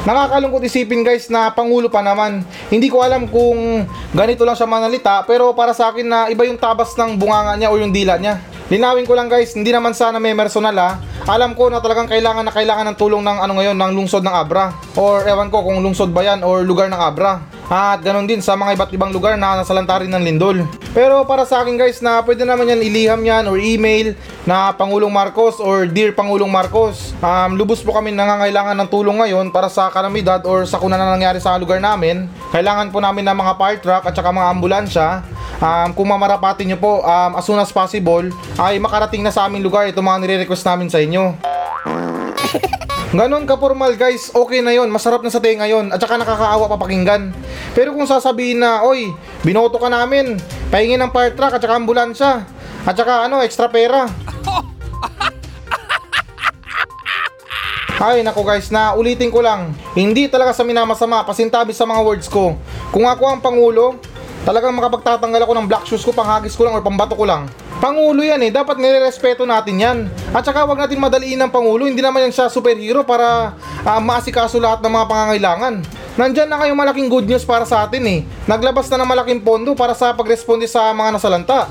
Nakakalungkot 0.01 0.65
isipin 0.65 1.05
guys 1.05 1.29
na 1.29 1.53
pangulo 1.53 1.85
pa 1.85 2.01
naman. 2.01 2.41
Hindi 2.73 2.89
ko 2.89 3.05
alam 3.05 3.29
kung 3.29 3.85
ganito 4.17 4.41
lang 4.41 4.57
siya 4.57 4.65
manalita 4.65 5.21
pero 5.29 5.53
para 5.53 5.77
sa 5.77 5.93
akin 5.93 6.07
na 6.09 6.19
iba 6.33 6.41
yung 6.41 6.57
tabas 6.57 6.97
ng 6.97 7.21
bunganga 7.21 7.53
niya 7.53 7.69
o 7.69 7.77
yung 7.77 7.93
dila 7.93 8.17
niya. 8.17 8.41
Linawin 8.71 9.03
ko 9.03 9.19
lang 9.19 9.27
guys, 9.27 9.51
hindi 9.51 9.67
naman 9.75 9.91
sana 9.91 10.15
may 10.15 10.31
personal 10.31 10.71
ha. 10.79 10.95
Alam 11.27 11.59
ko 11.59 11.67
na 11.67 11.83
talagang 11.83 12.07
kailangan 12.07 12.47
na 12.47 12.55
kailangan 12.55 12.87
ng 12.87 12.95
tulong 12.95 13.19
ng 13.19 13.43
ano 13.43 13.59
ngayon, 13.59 13.75
ng 13.75 13.91
lungsod 13.99 14.23
ng 14.23 14.31
Abra. 14.31 14.71
Or 14.95 15.27
ewan 15.27 15.51
ko 15.51 15.59
kung 15.67 15.83
lungsod 15.83 16.15
ba 16.15 16.23
yan 16.23 16.39
or 16.39 16.63
lugar 16.63 16.87
ng 16.87 16.95
Abra. 16.95 17.43
At 17.67 17.99
ganun 17.99 18.31
din 18.31 18.39
sa 18.39 18.55
mga 18.55 18.79
iba't 18.79 18.91
ibang 18.95 19.11
lugar 19.11 19.35
na 19.35 19.59
nasalanta 19.59 19.99
rin 19.99 20.07
ng 20.07 20.23
lindol. 20.23 20.63
Pero 20.95 21.27
para 21.27 21.43
sa 21.43 21.67
akin 21.67 21.75
guys 21.75 21.99
na 21.99 22.23
pwede 22.23 22.47
naman 22.47 22.71
yan 22.71 22.79
iliham 22.79 23.19
yan 23.19 23.43
or 23.51 23.59
email 23.59 24.15
na 24.47 24.71
Pangulong 24.71 25.11
Marcos 25.11 25.59
or 25.59 25.83
Dear 25.83 26.15
Pangulong 26.15 26.51
Marcos. 26.51 27.11
Um, 27.19 27.59
lubos 27.59 27.83
po 27.83 27.91
kami 27.91 28.15
nangangailangan 28.15 28.79
ng 28.79 28.87
tulong 28.87 29.19
ngayon 29.19 29.51
para 29.51 29.67
sa 29.67 29.91
kalamidad 29.91 30.47
or 30.47 30.63
sa 30.63 30.79
kung 30.79 30.95
ano 30.95 31.03
na 31.03 31.19
nangyari 31.19 31.43
sa 31.43 31.59
lugar 31.59 31.83
namin. 31.83 32.31
Kailangan 32.55 32.87
po 32.87 33.03
namin 33.03 33.27
ng 33.27 33.35
mga 33.35 33.53
fire 33.59 33.79
truck 33.83 34.03
at 34.07 34.15
saka 34.15 34.31
mga 34.31 34.47
ambulansya. 34.51 35.07
Um, 35.61 35.93
kung 35.93 36.09
mamarapati 36.09 36.65
nyo 36.65 36.81
po 36.81 37.05
um, 37.05 37.31
as 37.37 37.45
soon 37.45 37.61
as 37.61 37.69
possible 37.69 38.25
ay 38.57 38.81
makarating 38.81 39.21
na 39.21 39.29
sa 39.29 39.45
aming 39.45 39.61
lugar 39.61 39.85
itong 39.85 40.01
mga 40.01 40.19
nire-request 40.25 40.65
namin 40.65 40.89
sa 40.89 40.97
inyo. 40.97 41.37
Ganon 43.17 43.45
ka 43.45 43.61
formal 43.61 43.93
guys, 43.93 44.33
okay 44.33 44.65
na 44.65 44.73
yon, 44.73 44.89
masarap 44.89 45.21
na 45.21 45.29
sa 45.29 45.37
tenga 45.37 45.69
yon, 45.69 45.93
at 45.93 46.01
saka 46.01 46.17
nakakaawa 46.17 46.65
papakinggan. 46.65 47.29
Pero 47.77 47.93
kung 47.93 48.09
sasabihin 48.09 48.63
na, 48.63 48.81
oy, 48.81 49.13
binoto 49.45 49.77
ka 49.77 49.91
namin, 49.91 50.41
pahingin 50.73 50.97
ng 50.97 51.11
fire 51.13 51.35
truck 51.37 51.53
at 51.53 51.61
saka 51.61 51.77
ambulansya, 51.77 52.41
at 52.87 52.95
saka 52.97 53.29
ano, 53.29 53.43
extra 53.45 53.69
pera. 53.69 54.09
Ay, 58.01 58.25
nako 58.25 58.41
guys, 58.41 58.73
na 58.73 58.97
ulitin 58.97 59.29
ko 59.29 59.45
lang. 59.45 59.77
Hindi 59.93 60.25
talaga 60.25 60.57
sa 60.57 60.65
minamasama, 60.65 61.21
pasintabi 61.21 61.69
sa 61.69 61.85
mga 61.85 62.01
words 62.01 62.25
ko. 62.25 62.57
Kung 62.89 63.05
ako 63.05 63.23
ang 63.29 63.43
pangulo, 63.45 64.01
talagang 64.43 64.73
makapagtatanggal 64.73 65.41
ako 65.45 65.53
ng 65.57 65.67
black 65.69 65.85
shoes 65.85 66.05
ko, 66.05 66.11
panghagis 66.13 66.57
ko 66.57 66.65
lang 66.65 66.73
or 66.73 66.83
pambato 66.83 67.13
ko 67.13 67.25
lang. 67.25 67.49
Pangulo 67.81 68.21
yan 68.21 68.37
eh, 68.45 68.53
dapat 68.53 68.77
nirerespeto 68.77 69.41
natin 69.41 69.75
yan. 69.81 69.97
At 70.37 70.45
saka 70.45 70.69
wag 70.69 70.77
natin 70.77 71.01
madaliin 71.01 71.41
ng 71.41 71.49
Pangulo, 71.49 71.89
hindi 71.89 71.97
naman 71.97 72.29
yan 72.29 72.33
siya 72.33 72.45
superhero 72.45 73.01
para 73.01 73.57
uh, 73.81 74.01
maasikaso 74.01 74.61
lahat 74.61 74.85
ng 74.85 74.93
mga 74.93 75.05
pangangailangan. 75.09 75.73
Nandyan 76.13 76.45
na 76.51 76.61
kayong 76.61 76.77
malaking 76.77 77.09
good 77.09 77.25
news 77.25 77.41
para 77.41 77.65
sa 77.65 77.89
atin 77.89 78.03
eh. 78.05 78.19
Naglabas 78.45 78.85
na 78.91 79.01
ng 79.01 79.09
malaking 79.09 79.41
pondo 79.41 79.73
para 79.73 79.97
sa 79.97 80.13
pagresponde 80.13 80.69
sa 80.69 80.93
mga 80.93 81.17
nasalanta. 81.17 81.65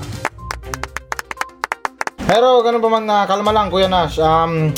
Pero 2.27 2.62
ganun 2.62 2.83
pa 2.83 2.91
man 2.91 3.05
na 3.07 3.27
kalma 3.27 3.55
lang 3.55 3.71
Kuya 3.71 3.87
Nash. 3.87 4.19
Um, 4.19 4.75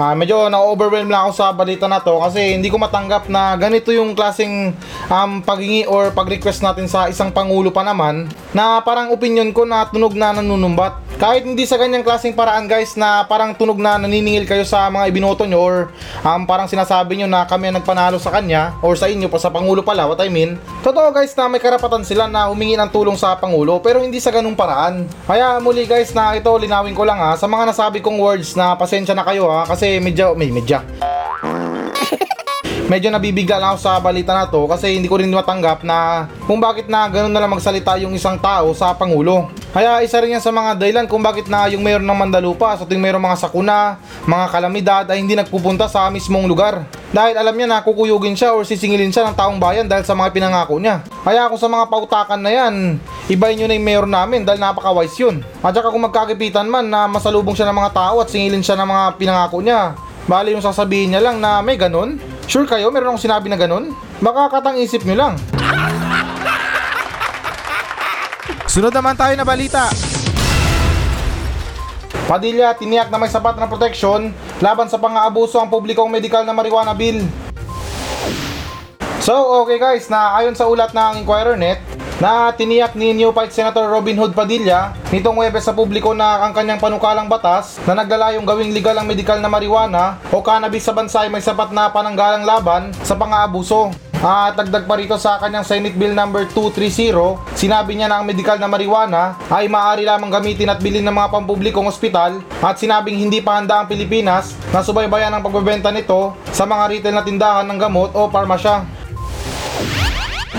Ah, 0.00 0.16
medyo 0.16 0.48
na-overwhelm 0.48 1.12
lang 1.12 1.28
ako 1.28 1.32
sa 1.36 1.52
balita 1.52 1.84
na 1.84 2.00
to 2.00 2.16
kasi 2.16 2.56
hindi 2.56 2.72
ko 2.72 2.80
matanggap 2.80 3.28
na 3.28 3.60
ganito 3.60 3.92
yung 3.92 4.16
klaseng 4.16 4.72
um, 5.12 5.44
paghingi 5.44 5.84
or 5.84 6.08
pag-request 6.16 6.64
natin 6.64 6.88
sa 6.88 7.12
isang 7.12 7.28
pangulo 7.28 7.68
pa 7.68 7.84
naman 7.84 8.24
na 8.56 8.80
parang 8.80 9.12
opinion 9.12 9.52
ko 9.52 9.68
na 9.68 9.84
tunog 9.84 10.16
na 10.16 10.32
nanunumbat. 10.32 10.96
Kahit 11.20 11.44
hindi 11.44 11.68
sa 11.68 11.76
ganyang 11.76 12.02
klaseng 12.02 12.32
paraan 12.32 12.66
guys 12.66 12.96
na 12.96 13.22
parang 13.28 13.52
tunog 13.52 13.76
na 13.78 14.00
naniningil 14.00 14.48
kayo 14.48 14.64
sa 14.64 14.88
mga 14.88 15.12
ibinoto 15.12 15.44
nyo 15.44 15.60
or 15.60 15.76
um, 16.24 16.48
parang 16.48 16.66
sinasabi 16.66 17.20
nyo 17.20 17.28
na 17.28 17.44
kami 17.44 17.68
ang 17.68 17.76
nagpanalo 17.78 18.16
sa 18.16 18.32
kanya 18.32 18.74
or 18.80 18.96
sa 18.96 19.06
inyo 19.12 19.28
pa 19.28 19.36
sa 19.36 19.52
pangulo 19.52 19.84
pala 19.84 20.08
what 20.08 20.18
I 20.24 20.32
mean. 20.32 20.56
Totoo 20.80 21.12
guys 21.12 21.36
na 21.36 21.52
may 21.52 21.60
karapatan 21.60 22.02
sila 22.02 22.26
na 22.32 22.48
humingi 22.48 22.80
ng 22.80 22.90
tulong 22.90 23.14
sa 23.14 23.36
pangulo 23.36 23.78
pero 23.84 24.00
hindi 24.00 24.18
sa 24.18 24.32
ganung 24.32 24.56
paraan. 24.56 25.04
Kaya 25.28 25.60
muli 25.60 25.84
guys 25.84 26.10
na 26.16 26.32
ito 26.32 26.48
linawin 26.56 26.96
ko 26.96 27.04
lang 27.04 27.20
ha 27.20 27.36
sa 27.36 27.44
mga 27.44 27.70
nasabi 27.70 28.00
kong 28.00 28.18
words 28.18 28.56
na 28.56 28.74
pasensya 28.74 29.14
na 29.14 29.22
kayo 29.22 29.46
ha 29.46 29.68
kasi 29.68 29.81
kasi 29.82 29.98
medyo, 29.98 30.30
may 30.38 30.46
medya. 30.54 30.78
Medyo 32.92 33.08
nabibigla 33.08 33.56
lang 33.56 33.72
ako 33.72 33.80
sa 33.80 33.96
balita 34.04 34.36
na 34.36 34.44
to 34.44 34.68
kasi 34.68 34.92
hindi 34.92 35.08
ko 35.08 35.16
rin 35.16 35.32
matanggap 35.32 35.80
na 35.80 36.28
kung 36.44 36.60
bakit 36.60 36.92
na 36.92 37.08
ganun 37.08 37.32
na 37.32 37.40
lang 37.40 37.48
magsalita 37.48 37.96
yung 37.96 38.12
isang 38.12 38.36
tao 38.36 38.76
sa 38.76 38.92
Pangulo. 38.92 39.48
Kaya 39.72 40.04
isa 40.04 40.20
rin 40.20 40.36
yan 40.36 40.44
sa 40.44 40.52
mga 40.52 40.76
dahilan 40.76 41.08
kung 41.08 41.24
bakit 41.24 41.48
na 41.48 41.64
yung 41.72 41.80
mayor 41.80 42.04
ng 42.04 42.12
Mandalupa 42.12 42.76
sa 42.76 42.84
tuwing 42.84 43.00
mayroong 43.00 43.24
mga 43.24 43.40
sakuna, 43.40 43.96
mga 44.28 44.46
kalamidad 44.52 45.04
ay 45.08 45.24
hindi 45.24 45.32
nagpupunta 45.32 45.88
sa 45.88 46.12
mismong 46.12 46.44
lugar. 46.44 46.84
Dahil 47.08 47.32
alam 47.32 47.56
niya 47.56 47.64
na 47.64 47.80
kukuyugin 47.80 48.36
siya 48.36 48.52
or 48.52 48.68
sisingilin 48.68 49.08
siya 49.08 49.24
ng 49.32 49.36
taong 49.40 49.56
bayan 49.56 49.88
dahil 49.88 50.04
sa 50.04 50.12
mga 50.12 50.28
pinangako 50.28 50.76
niya. 50.76 51.00
Kaya 51.24 51.48
ako 51.48 51.56
sa 51.56 51.72
mga 51.72 51.88
pautakan 51.88 52.44
na 52.44 52.52
yan, 52.52 53.00
ibayin 53.32 53.64
nyo 53.64 53.66
na 53.72 53.76
yung 53.80 53.88
mayor 53.88 54.04
namin 54.04 54.44
dahil 54.44 54.60
napaka-wise 54.60 55.16
yun. 55.16 55.40
At 55.64 55.72
saka 55.72 55.88
kung 55.88 56.04
magkakipitan 56.04 56.68
man 56.68 56.92
na 56.92 57.08
masalubong 57.08 57.56
siya 57.56 57.72
ng 57.72 57.78
mga 57.80 57.96
tao 57.96 58.20
at 58.20 58.28
singilin 58.28 58.60
siya 58.60 58.76
ng 58.76 58.88
mga 58.92 59.04
pinangako 59.16 59.64
niya, 59.64 59.96
bali 60.28 60.52
yung 60.52 60.60
sasabihin 60.60 61.16
niya 61.16 61.24
lang 61.24 61.40
na 61.40 61.64
may 61.64 61.80
ganun. 61.80 62.20
Sure 62.50 62.66
kayo, 62.66 62.90
meron 62.90 63.14
akong 63.14 63.24
sinabi 63.26 63.46
na 63.48 63.56
ganun? 63.56 63.94
Baka 64.18 64.60
katang 64.60 64.78
isip 64.78 65.06
nyo 65.06 65.16
lang. 65.16 65.34
Sunod 68.66 68.92
naman 68.92 69.18
tayo 69.18 69.36
na 69.36 69.44
balita. 69.44 69.92
Padilla 72.24 72.72
tiniyak 72.72 73.12
na 73.12 73.20
may 73.20 73.28
sapat 73.28 73.60
na 73.60 73.68
proteksyon 73.68 74.32
laban 74.64 74.88
sa 74.88 74.96
pang-aabuso 74.96 75.60
ang 75.60 75.68
publikong 75.68 76.08
medikal 76.08 76.46
na 76.46 76.56
marijuana 76.56 76.96
bill. 76.96 77.20
So, 79.20 79.62
okay 79.62 79.78
guys, 79.78 80.08
na 80.08 80.34
ayon 80.40 80.56
sa 80.56 80.66
ulat 80.66 80.96
ng 80.96 81.22
Inquirer 81.22 81.54
Net, 81.54 81.78
na 82.18 82.52
tiniyak 82.52 82.92
ni 82.98 83.16
New 83.16 83.32
Fight 83.32 83.54
Senator 83.54 83.88
Robin 83.88 84.18
Hood 84.18 84.36
Padilla 84.36 84.92
nitong 85.08 85.40
Webes 85.40 85.64
sa 85.64 85.72
publiko 85.72 86.12
na 86.12 86.44
ang 86.44 86.52
kanyang 86.52 86.82
panukalang 86.82 87.30
batas 87.30 87.80
na 87.88 87.96
naglalayong 87.96 88.44
gawing 88.44 88.74
legal 88.74 88.98
ang 88.98 89.08
medikal 89.08 89.38
na 89.40 89.48
marijuana 89.48 90.20
o 90.28 90.44
cannabis 90.44 90.84
sa 90.84 90.92
bansa 90.92 91.24
ay 91.24 91.30
may 91.32 91.40
sapat 91.40 91.72
na 91.72 91.88
pananggalang 91.88 92.44
laban 92.44 92.92
sa 93.06 93.16
pang-aabuso. 93.16 93.94
At 94.22 94.54
dagdag 94.54 94.86
pa 94.86 94.94
rito 94.94 95.18
sa 95.18 95.34
kanyang 95.42 95.66
Senate 95.66 95.98
Bill 95.98 96.14
number 96.14 96.46
230, 96.46 97.58
sinabi 97.58 97.98
niya 97.98 98.06
na 98.06 98.22
ang 98.22 98.26
medikal 98.30 98.54
na 98.54 98.70
marijuana 98.70 99.34
ay 99.50 99.66
maaari 99.66 100.06
lamang 100.06 100.30
gamitin 100.30 100.70
at 100.70 100.78
bilhin 100.78 101.02
ng 101.02 101.10
mga 101.10 101.34
pampublikong 101.34 101.90
ospital 101.90 102.38
at 102.62 102.78
sinabing 102.78 103.18
hindi 103.18 103.42
pa 103.42 103.58
handa 103.58 103.82
ang 103.82 103.90
Pilipinas 103.90 104.54
na 104.70 104.78
subaybayan 104.78 105.34
ang 105.34 105.42
pagbebenta 105.42 105.90
nito 105.90 106.38
sa 106.54 106.62
mga 106.62 106.84
retail 106.94 107.18
na 107.18 107.26
tindahan 107.26 107.66
ng 107.66 107.78
gamot 107.82 108.14
o 108.14 108.30
parmasya. 108.30 109.01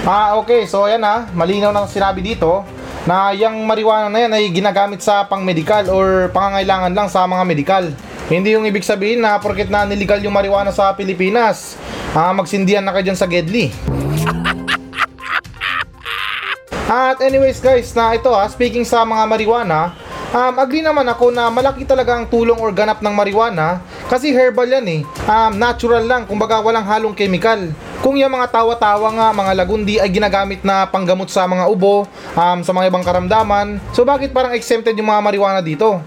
Ah, 0.04 0.36
okay. 0.36 0.68
So, 0.68 0.84
ayan 0.84 1.00
na. 1.00 1.32
Malinaw 1.32 1.72
na 1.72 1.88
sinabi 1.88 2.20
dito 2.20 2.68
na 3.08 3.32
yung 3.32 3.64
marijuana 3.64 4.12
na 4.12 4.20
yan 4.28 4.36
ay 4.36 4.52
ginagamit 4.52 5.00
sa 5.00 5.24
pang-medical 5.24 5.88
or 5.88 6.28
pangangailangan 6.36 6.92
lang 6.92 7.08
sa 7.08 7.24
mga 7.24 7.44
medical. 7.48 7.88
Hindi 8.28 8.56
yung 8.56 8.68
ibig 8.68 8.84
sabihin 8.84 9.24
na 9.24 9.40
porket 9.40 9.72
na 9.72 9.88
niligal 9.88 10.20
yung 10.20 10.36
marijuana 10.36 10.76
sa 10.76 10.92
Pilipinas, 10.92 11.80
ah, 12.16 12.36
magsindihan 12.36 12.84
na 12.84 12.92
kayo 12.92 13.12
dyan 13.12 13.20
sa 13.20 13.28
Gedli. 13.32 13.72
At 16.92 17.24
anyways 17.24 17.64
guys, 17.64 17.96
na 17.96 18.16
ito 18.16 18.32
ha, 18.32 18.44
speaking 18.52 18.84
sa 18.84 19.08
mga 19.08 19.24
marijuana, 19.24 19.96
um, 20.36 20.54
agree 20.60 20.84
naman 20.84 21.08
ako 21.08 21.32
na 21.32 21.48
malaki 21.48 21.88
talaga 21.88 22.20
ang 22.20 22.28
tulong 22.28 22.60
or 22.60 22.76
ganap 22.76 23.00
ng 23.00 23.16
marijuana 23.16 23.80
kasi 24.12 24.36
herbal 24.36 24.68
yan 24.68 24.86
eh. 24.88 25.02
Um, 25.26 25.56
natural 25.56 26.04
lang, 26.04 26.28
kumbaga 26.28 26.60
walang 26.60 26.84
halong 26.84 27.16
chemical. 27.16 27.72
Kung 28.04 28.20
yung 28.20 28.36
mga 28.36 28.52
tawa-tawa 28.52 29.16
nga, 29.16 29.28
mga 29.32 29.52
lagundi 29.64 29.96
ay 29.96 30.12
ginagamit 30.12 30.60
na 30.60 30.84
panggamot 30.84 31.32
sa 31.32 31.48
mga 31.48 31.72
ubo, 31.72 32.04
um, 32.36 32.60
sa 32.60 32.76
mga 32.76 32.92
ibang 32.92 33.00
karamdaman, 33.00 33.80
so 33.96 34.04
bakit 34.04 34.36
parang 34.36 34.52
exempted 34.52 34.92
yung 35.00 35.08
mga 35.08 35.24
marijuana 35.24 35.64
dito? 35.64 36.04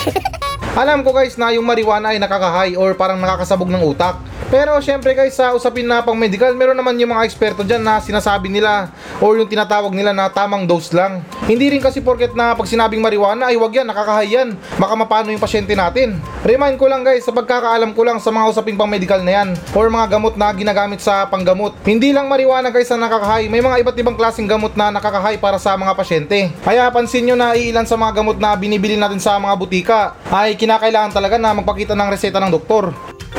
Alam 0.80 1.04
ko 1.04 1.12
guys 1.12 1.36
na 1.36 1.52
yung 1.52 1.68
marijuana 1.68 2.16
ay 2.16 2.18
nakakahay 2.18 2.80
or 2.80 2.96
parang 2.96 3.20
nakakasabog 3.20 3.68
ng 3.68 3.84
utak. 3.84 4.16
Pero 4.50 4.74
syempre 4.82 5.14
guys 5.14 5.38
sa 5.38 5.54
usapin 5.54 5.86
na 5.86 6.02
pang 6.02 6.18
medical, 6.18 6.50
meron 6.58 6.74
naman 6.74 6.98
yung 6.98 7.14
mga 7.14 7.22
eksperto 7.22 7.62
dyan 7.62 7.86
na 7.86 8.02
sinasabi 8.02 8.50
nila 8.50 8.90
or 9.22 9.38
yung 9.38 9.46
tinatawag 9.46 9.94
nila 9.94 10.10
na 10.10 10.26
tamang 10.26 10.66
dose 10.66 10.90
lang. 10.90 11.22
Hindi 11.46 11.70
rin 11.70 11.78
kasi 11.78 12.02
porket 12.02 12.34
na 12.34 12.58
pag 12.58 12.66
sinabing 12.66 12.98
marijuana 12.98 13.46
ay 13.46 13.54
wag 13.54 13.70
yan, 13.70 13.86
nakakahay 13.86 14.26
yan. 14.26 14.58
Baka 14.74 14.98
mapano 14.98 15.30
yung 15.30 15.38
pasyente 15.38 15.70
natin. 15.78 16.18
Remind 16.42 16.82
ko 16.82 16.90
lang 16.90 17.06
guys, 17.06 17.22
sa 17.22 17.30
pagkakaalam 17.30 17.94
ko 17.94 18.02
lang 18.02 18.18
sa 18.18 18.34
mga 18.34 18.50
usaping 18.50 18.74
pang 18.74 18.90
medical 18.90 19.22
na 19.22 19.38
yan 19.38 19.48
or 19.70 19.86
mga 19.86 20.18
gamot 20.18 20.34
na 20.34 20.50
ginagamit 20.50 20.98
sa 20.98 21.30
panggamot. 21.30 21.70
Hindi 21.86 22.10
lang 22.10 22.26
marijuana 22.26 22.74
guys 22.74 22.90
ang 22.90 23.06
nakakahay, 23.06 23.46
may 23.46 23.62
mga 23.62 23.86
iba't 23.86 23.96
ibang 24.02 24.18
klaseng 24.18 24.50
gamot 24.50 24.74
na 24.74 24.90
nakakahay 24.90 25.38
para 25.38 25.62
sa 25.62 25.78
mga 25.78 25.94
pasyente. 25.94 26.50
Kaya 26.66 26.90
pansin 26.90 27.22
nyo 27.22 27.38
na 27.38 27.54
iilan 27.54 27.86
sa 27.86 27.94
mga 27.94 28.18
gamot 28.18 28.42
na 28.42 28.58
binibili 28.58 28.98
natin 28.98 29.22
sa 29.22 29.38
mga 29.38 29.54
butika 29.54 30.18
ay 30.26 30.58
kinakailangan 30.58 31.14
talaga 31.14 31.38
na 31.38 31.54
magpakita 31.54 31.94
ng 31.94 32.10
reseta 32.10 32.42
ng 32.42 32.50
doktor. 32.50 32.90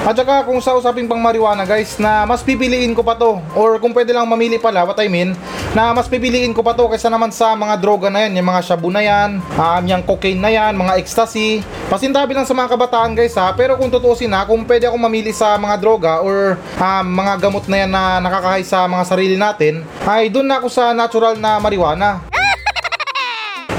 At 0.01 0.17
saka 0.17 0.50
kung 0.50 0.58
sa 0.58 0.74
usaping 0.74 1.05
pang 1.05 1.22
marijuana 1.22 1.62
guys 1.62 2.01
na 2.01 2.25
mas 2.25 2.41
pipiliin 2.41 2.98
ko 2.98 3.05
pa 3.05 3.13
to 3.13 3.38
or 3.53 3.77
kung 3.77 3.93
pwede 3.93 4.10
lang 4.10 4.25
mamili 4.25 4.58
pala 4.58 4.81
what 4.81 4.98
I 4.98 5.05
mean 5.05 5.38
na 5.77 5.93
mas 5.93 6.10
pipiliin 6.10 6.58
ko 6.58 6.65
pa 6.65 6.74
to 6.74 6.89
kaysa 6.89 7.05
naman 7.05 7.29
sa 7.29 7.53
mga 7.53 7.77
droga 7.77 8.10
na 8.10 8.25
yan 8.25 8.41
yung 8.41 8.50
mga 8.50 8.65
shabu 8.65 8.89
na 8.89 9.05
yan 9.05 9.38
um, 9.38 9.84
yung 9.86 10.01
cocaine 10.01 10.41
na 10.41 10.50
yan 10.50 10.74
mga 10.74 10.98
ecstasy. 10.98 11.62
Pasintabi 11.86 12.34
lang 12.34 12.50
sa 12.50 12.58
mga 12.58 12.74
kabataan 12.74 13.13
guys 13.13 13.38
ha? 13.38 13.53
Pero 13.53 13.77
kung 13.77 13.93
tutuusin 13.93 14.34
ha 14.34 14.41
kung 14.50 14.65
pwede 14.65 14.89
akong 14.89 15.05
mamili 15.05 15.29
sa 15.38 15.53
mga 15.62 15.77
droga 15.77 16.13
or 16.25 16.58
um, 16.81 17.05
mga 17.05 17.34
gamot 17.38 17.70
na 17.70 17.77
yan 17.86 17.91
na 17.93 18.17
nakakahay 18.17 18.65
sa 18.65 18.89
mga 18.89 19.03
sarili 19.05 19.38
natin 19.38 19.86
ay 20.10 20.34
doon 20.34 20.50
na 20.50 20.58
ako 20.58 20.67
sa 20.74 20.98
natural 20.98 21.38
na 21.38 21.62
marijuana 21.62 22.31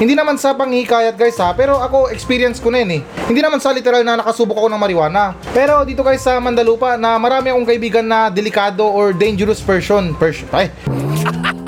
hindi 0.03 0.19
naman 0.19 0.35
sa 0.35 0.51
panghikayat 0.51 1.15
guys 1.15 1.39
ha, 1.39 1.55
pero 1.55 1.79
ako 1.79 2.11
experience 2.11 2.59
ko 2.59 2.75
na 2.75 2.83
yun 2.83 2.99
eh. 2.99 3.01
Hindi 3.31 3.39
naman 3.39 3.63
sa 3.63 3.71
literal 3.71 4.03
na 4.03 4.19
nakasubok 4.19 4.59
ako 4.59 4.69
ng 4.75 4.83
marijuana. 4.83 5.39
Pero 5.55 5.87
dito 5.87 6.03
guys 6.03 6.19
sa 6.19 6.43
Mandalupa 6.43 6.99
na 6.99 7.15
marami 7.23 7.55
akong 7.55 7.71
kaibigan 7.71 8.03
na 8.03 8.27
delikado 8.27 8.83
or 8.83 9.15
dangerous 9.15 9.63
person. 9.63 10.11
Person. 10.19 10.51
Ay. 10.51 10.75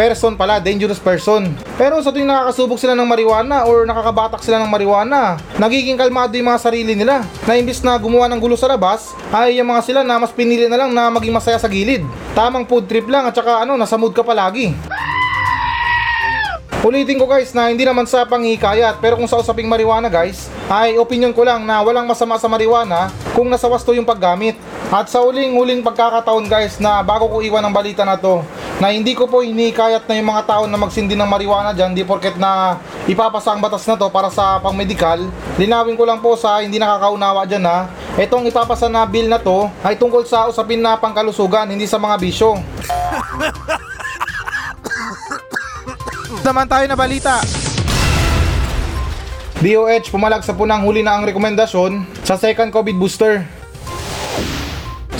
Person 0.00 0.32
pala, 0.32 0.56
dangerous 0.56 0.96
person. 0.96 1.52
Pero 1.76 2.00
sa 2.00 2.08
tuwing 2.08 2.24
nakakasubok 2.24 2.80
sila 2.80 2.96
ng 2.96 3.04
marijuana 3.04 3.68
or 3.68 3.84
nakakabatak 3.84 4.40
sila 4.40 4.56
ng 4.64 4.72
marijuana, 4.72 5.36
nagiging 5.60 6.00
kalmado 6.00 6.32
yung 6.40 6.48
mga 6.48 6.56
sarili 6.56 6.96
nila. 6.96 7.20
Na 7.44 7.60
imbis 7.60 7.84
na 7.84 8.00
gumawa 8.00 8.24
ng 8.32 8.40
gulo 8.40 8.56
sa 8.56 8.64
labas, 8.64 9.12
ay 9.28 9.60
yung 9.60 9.68
mga 9.68 9.84
sila 9.84 10.00
na 10.00 10.16
mas 10.16 10.32
pinili 10.32 10.72
na 10.72 10.80
lang 10.80 10.96
na 10.96 11.12
maging 11.12 11.36
masaya 11.36 11.60
sa 11.60 11.68
gilid. 11.68 12.00
Tamang 12.32 12.64
food 12.64 12.88
trip 12.88 13.12
lang 13.12 13.28
at 13.28 13.36
saka 13.36 13.60
ano, 13.60 13.76
nasa 13.76 14.00
mood 14.00 14.16
ka 14.16 14.24
palagi. 14.24 14.72
Ulitin 16.80 17.20
ko 17.20 17.28
guys 17.28 17.52
na 17.52 17.68
hindi 17.68 17.84
naman 17.84 18.08
sa 18.08 18.24
panghikayat 18.24 19.04
pero 19.04 19.20
kung 19.20 19.28
sa 19.28 19.36
usaping 19.36 19.68
marijuana 19.68 20.08
guys 20.08 20.48
ay 20.64 20.96
opinion 20.96 21.28
ko 21.28 21.44
lang 21.44 21.68
na 21.68 21.84
walang 21.84 22.08
masama 22.08 22.40
sa 22.40 22.48
marijuana 22.48 23.12
kung 23.36 23.52
nasa 23.52 23.68
wasto 23.68 23.92
yung 23.92 24.08
paggamit. 24.08 24.56
At 24.88 25.12
sa 25.12 25.20
uling-uling 25.20 25.84
pagkakataon 25.84 26.48
guys 26.48 26.80
na 26.80 27.04
bago 27.04 27.28
ko 27.28 27.44
iwan 27.44 27.60
ang 27.60 27.76
balita 27.76 28.00
na 28.00 28.16
to 28.16 28.40
na 28.80 28.96
hindi 28.96 29.12
ko 29.12 29.28
po 29.28 29.44
hinikayat 29.44 30.08
na 30.08 30.16
yung 30.16 30.32
mga 30.32 30.48
tao 30.48 30.64
na 30.64 30.80
magsindi 30.80 31.12
ng 31.12 31.28
marijuana 31.28 31.76
dyan 31.76 31.92
di 31.92 32.00
porket 32.00 32.40
na 32.40 32.80
ipapasa 33.04 33.52
ang 33.52 33.60
batas 33.60 33.84
na 33.84 34.00
to 34.00 34.08
para 34.08 34.32
sa 34.32 34.56
pang-medical. 34.64 35.28
Linawin 35.60 36.00
ko 36.00 36.08
lang 36.08 36.24
po 36.24 36.32
sa 36.40 36.64
hindi 36.64 36.80
nakakaunawa 36.80 37.44
dyan 37.44 37.68
ha. 37.68 37.92
Itong 38.16 38.48
ipapasa 38.48 38.88
na 38.88 39.04
bill 39.04 39.28
na 39.28 39.36
to 39.36 39.68
ay 39.84 40.00
tungkol 40.00 40.24
sa 40.24 40.48
usapin 40.48 40.80
na 40.80 40.96
pangkalusugan 40.96 41.68
hindi 41.68 41.84
sa 41.84 42.00
mga 42.00 42.16
bisyo. 42.16 42.56
naman 46.42 46.66
tayo 46.68 46.84
na 46.88 46.96
balita. 46.98 47.40
DOH 49.60 50.08
pumalag 50.08 50.40
sa 50.40 50.56
punang 50.56 50.88
huli 50.88 51.04
na 51.04 51.20
ang 51.20 51.28
rekomendasyon 51.28 52.24
sa 52.24 52.40
second 52.40 52.72
COVID 52.72 52.96
booster. 52.96 53.44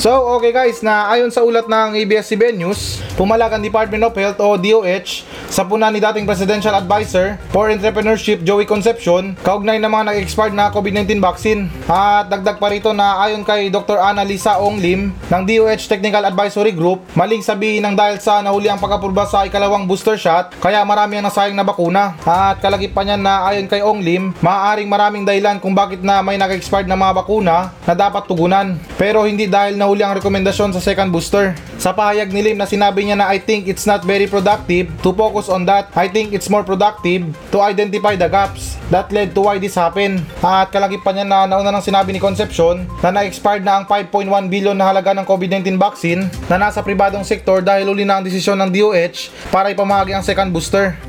So, 0.00 0.40
okay 0.40 0.48
guys, 0.48 0.80
na 0.80 1.12
ayon 1.12 1.28
sa 1.28 1.44
ulat 1.44 1.68
ng 1.68 1.92
ABS-CBN 1.92 2.56
News, 2.56 3.04
pumalag 3.20 3.52
ang 3.52 3.61
Department 3.61 4.00
of 4.09 4.16
Health 4.16 4.40
o 4.40 4.56
DOH 4.56 5.28
sa 5.50 5.66
puna 5.66 5.90
ni 5.90 5.98
dating 5.98 6.30
Presidential 6.30 6.70
Advisor 6.78 7.34
for 7.50 7.74
Entrepreneurship 7.74 8.46
Joey 8.46 8.62
Concepcion 8.62 9.34
kaugnay 9.42 9.82
ng 9.82 9.90
mga 9.90 10.14
nag-expired 10.14 10.54
na 10.54 10.70
COVID-19 10.70 11.18
vaccine. 11.18 11.66
At 11.90 12.30
dagdag 12.30 12.62
pa 12.62 12.70
rito 12.70 12.94
na 12.94 13.18
ayon 13.26 13.42
kay 13.42 13.66
Dr. 13.66 13.98
Ana 13.98 14.22
Lisa 14.22 14.62
Ong 14.62 14.78
Lim 14.78 15.10
ng 15.10 15.42
DOH 15.42 15.90
Technical 15.90 16.22
Advisory 16.22 16.70
Group, 16.70 17.02
maling 17.18 17.42
sabihin 17.42 17.82
ng 17.82 17.98
dahil 17.98 18.22
sa 18.22 18.38
nahuli 18.38 18.70
ang 18.70 18.78
pag-apurba 18.78 19.26
sa 19.26 19.42
ikalawang 19.42 19.90
booster 19.90 20.14
shot, 20.14 20.54
kaya 20.62 20.86
marami 20.86 21.18
ang 21.18 21.26
nasayang 21.26 21.58
na 21.58 21.66
bakuna. 21.66 22.14
At 22.22 22.62
kalagip 22.62 22.94
pa 22.94 23.02
niyan 23.02 23.18
na 23.18 23.50
ayon 23.50 23.66
kay 23.66 23.82
Ong 23.82 24.06
Lim, 24.06 24.30
maaaring 24.38 24.86
maraming 24.86 25.26
dahilan 25.26 25.58
kung 25.58 25.74
bakit 25.74 25.98
na 25.98 26.22
may 26.22 26.38
nag-expired 26.38 26.86
na 26.86 26.94
mga 26.94 27.26
bakuna 27.26 27.74
na 27.82 27.94
dapat 27.98 28.22
tugunan. 28.30 28.78
Pero 28.94 29.26
hindi 29.26 29.50
dahil 29.50 29.74
nahuli 29.74 30.06
ang 30.06 30.14
rekomendasyon 30.14 30.78
sa 30.78 30.80
second 30.80 31.10
booster. 31.10 31.58
Sa 31.81 31.97
pahayag 31.97 32.29
ni 32.29 32.45
Lim 32.45 32.61
na 32.61 32.69
sinabi 32.69 33.09
niya 33.09 33.16
na 33.16 33.33
I 33.33 33.40
think 33.40 33.64
it's 33.64 33.88
not 33.88 34.05
very 34.05 34.29
productive 34.29 34.93
to 35.01 35.16
focus 35.16 35.49
on 35.49 35.64
that. 35.64 35.88
I 35.97 36.12
think 36.12 36.37
it's 36.37 36.53
more 36.53 36.61
productive 36.61 37.33
to 37.57 37.64
identify 37.64 38.21
the 38.21 38.29
gaps 38.29 38.77
that 38.93 39.09
led 39.09 39.33
to 39.33 39.49
why 39.49 39.57
this 39.57 39.81
happened. 39.81 40.21
At 40.45 40.69
kalagip 40.69 41.01
pa 41.01 41.16
niya 41.16 41.25
na 41.25 41.49
nauna 41.49 41.73
nang 41.73 41.81
sinabi 41.81 42.12
ni 42.12 42.21
Concepcion 42.21 42.85
na 43.01 43.09
na-expired 43.09 43.64
na 43.64 43.81
ang 43.81 43.88
5.1 43.88 44.29
billion 44.53 44.77
na 44.77 44.93
halaga 44.93 45.16
ng 45.16 45.25
COVID-19 45.25 45.81
vaccine 45.81 46.29
na 46.53 46.61
nasa 46.61 46.85
pribadong 46.85 47.25
sektor 47.25 47.64
dahil 47.64 47.88
uli 47.88 48.05
na 48.05 48.21
ang 48.21 48.29
desisyon 48.29 48.61
ng 48.61 48.69
DOH 48.69 49.33
para 49.49 49.73
ipamahagi 49.73 50.12
ang 50.12 50.21
second 50.21 50.53
booster. 50.53 51.01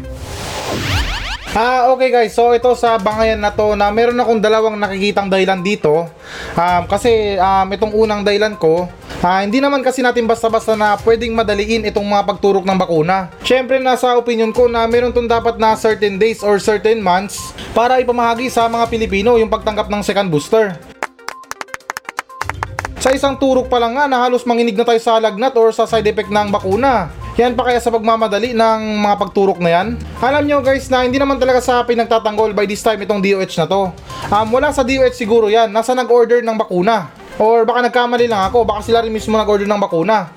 Ah, 1.52 1.92
okay 1.92 2.16
guys. 2.16 2.32
So 2.32 2.56
ito 2.56 2.72
sa 2.80 2.96
bangayan 2.96 3.44
na 3.44 3.52
to 3.52 3.76
na 3.76 3.92
meron 3.92 4.16
akong 4.24 4.40
dalawang 4.40 4.80
nakikitang 4.80 5.28
dahilan 5.28 5.60
dito. 5.60 6.08
Um, 6.56 6.88
kasi 6.88 7.36
um, 7.36 7.68
itong 7.76 7.92
unang 7.92 8.24
dahilan 8.24 8.56
ko, 8.56 8.88
ah, 9.22 9.46
hindi 9.46 9.62
naman 9.62 9.86
kasi 9.86 10.02
natin 10.02 10.26
basta-basta 10.26 10.74
na 10.74 10.98
pwedeng 11.06 11.38
madaliin 11.38 11.86
itong 11.86 12.06
mga 12.06 12.26
pagturok 12.26 12.66
ng 12.66 12.78
bakuna. 12.78 13.30
Syempre 13.46 13.78
nasa 13.78 14.18
opinion 14.18 14.50
ko 14.50 14.66
na 14.66 14.90
meron 14.90 15.14
tong 15.14 15.30
dapat 15.30 15.62
na 15.62 15.78
certain 15.78 16.18
days 16.18 16.42
or 16.42 16.58
certain 16.58 16.98
months 16.98 17.54
para 17.72 18.02
ipamahagi 18.02 18.50
sa 18.50 18.66
mga 18.66 18.90
Pilipino 18.90 19.38
yung 19.38 19.50
pagtanggap 19.50 19.88
ng 19.88 20.02
second 20.02 20.28
booster. 20.34 20.74
Sa 23.02 23.10
isang 23.10 23.34
turok 23.34 23.66
pa 23.66 23.82
lang 23.82 23.98
nga 23.98 24.06
na 24.06 24.22
halos 24.22 24.46
manginig 24.46 24.78
na 24.78 24.86
tayo 24.86 25.02
sa 25.02 25.18
lagnat 25.18 25.58
or 25.58 25.74
sa 25.74 25.90
side 25.90 26.06
effect 26.06 26.30
ng 26.30 26.54
bakuna. 26.54 27.10
Yan 27.40 27.58
pa 27.58 27.66
kaya 27.66 27.82
sa 27.82 27.90
pagmamadali 27.90 28.54
ng 28.54 29.02
mga 29.02 29.16
pagturok 29.18 29.58
na 29.58 29.74
yan? 29.74 29.88
Alam 30.22 30.44
nyo 30.46 30.58
guys 30.62 30.86
na 30.92 31.02
hindi 31.02 31.18
naman 31.18 31.42
talaga 31.42 31.64
sa 31.66 31.82
pinagtatanggol 31.82 32.54
by 32.54 32.70
this 32.70 32.86
time 32.86 33.02
itong 33.02 33.18
DOH 33.18 33.58
na 33.58 33.66
to. 33.66 33.90
Um, 34.30 34.48
wala 34.54 34.70
sa 34.70 34.86
DOH 34.86 35.18
siguro 35.18 35.50
yan, 35.50 35.74
nasa 35.74 35.98
nag-order 35.98 36.46
ng 36.46 36.54
bakuna. 36.54 37.21
Or 37.42 37.66
baka 37.66 37.90
nagkamali 37.90 38.30
lang 38.30 38.54
ako, 38.54 38.70
baka 38.70 38.86
sila 38.86 39.02
rin 39.02 39.10
mismo 39.10 39.34
nag-order 39.34 39.66
ng 39.66 39.82
bakuna. 39.82 40.30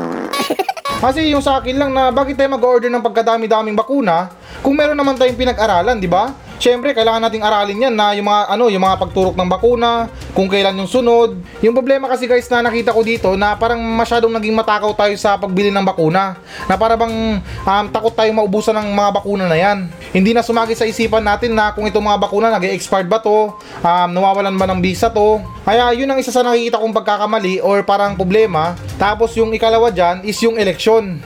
Kasi 1.04 1.28
yung 1.28 1.44
sa 1.44 1.60
akin 1.60 1.76
lang 1.76 1.92
na 1.92 2.08
bakit 2.08 2.40
tayo 2.40 2.48
mag-order 2.56 2.88
ng 2.88 3.04
pagkadami-daming 3.04 3.76
bakuna 3.76 4.32
kung 4.64 4.72
meron 4.72 4.96
naman 4.96 5.20
tayong 5.20 5.36
pinag-aralan, 5.36 6.00
di 6.00 6.08
ba? 6.08 6.32
Syempre 6.60 6.92
kailangan 6.92 7.24
nating 7.24 7.40
aralin 7.40 7.88
yan 7.88 7.94
na 7.96 8.12
yung 8.12 8.28
mga 8.28 8.52
ano, 8.52 8.68
yung 8.68 8.84
mga 8.84 9.00
pagturok 9.00 9.34
ng 9.34 9.48
bakuna, 9.48 10.12
kung 10.36 10.46
kailan 10.46 10.76
yung 10.76 10.86
sunod. 10.86 11.40
Yung 11.64 11.72
problema 11.72 12.06
kasi 12.06 12.28
guys 12.28 12.46
na 12.52 12.60
nakita 12.60 12.92
ko 12.92 13.00
dito 13.00 13.32
na 13.34 13.56
parang 13.56 13.80
masyadong 13.80 14.30
naging 14.36 14.54
matakaw 14.54 14.92
tayo 14.92 15.16
sa 15.16 15.40
pagbili 15.40 15.72
ng 15.72 15.82
bakuna. 15.82 16.36
Na 16.68 16.76
para 16.76 16.94
bang 16.94 17.40
um, 17.40 17.84
takot 17.88 18.12
tayong 18.12 18.36
maubusan 18.36 18.76
ng 18.76 18.92
mga 18.92 19.10
bakuna 19.16 19.44
na 19.48 19.56
yan. 19.56 19.88
Hindi 20.12 20.36
na 20.36 20.44
sumagi 20.44 20.76
sa 20.76 20.84
isipan 20.84 21.24
natin 21.24 21.56
na 21.56 21.72
kung 21.72 21.88
itong 21.88 22.04
mga 22.04 22.20
bakuna 22.20 22.52
nag-expired 22.52 23.08
ba 23.08 23.18
to, 23.24 23.56
um, 23.80 24.08
nawawalan 24.12 24.54
ba 24.54 24.68
ng 24.68 24.84
visa 24.84 25.08
to. 25.08 25.40
Kaya 25.64 25.96
yun 25.96 26.12
ang 26.12 26.20
isa 26.20 26.30
sa 26.30 26.44
nakikita 26.44 26.78
kong 26.78 26.94
pagkakamali 26.94 27.64
or 27.64 27.80
parang 27.82 28.14
problema. 28.14 28.76
Tapos 29.00 29.32
yung 29.34 29.50
ikalawa 29.56 29.88
dyan 29.88 30.20
is 30.28 30.36
yung 30.44 30.60
eleksyon. 30.60 31.24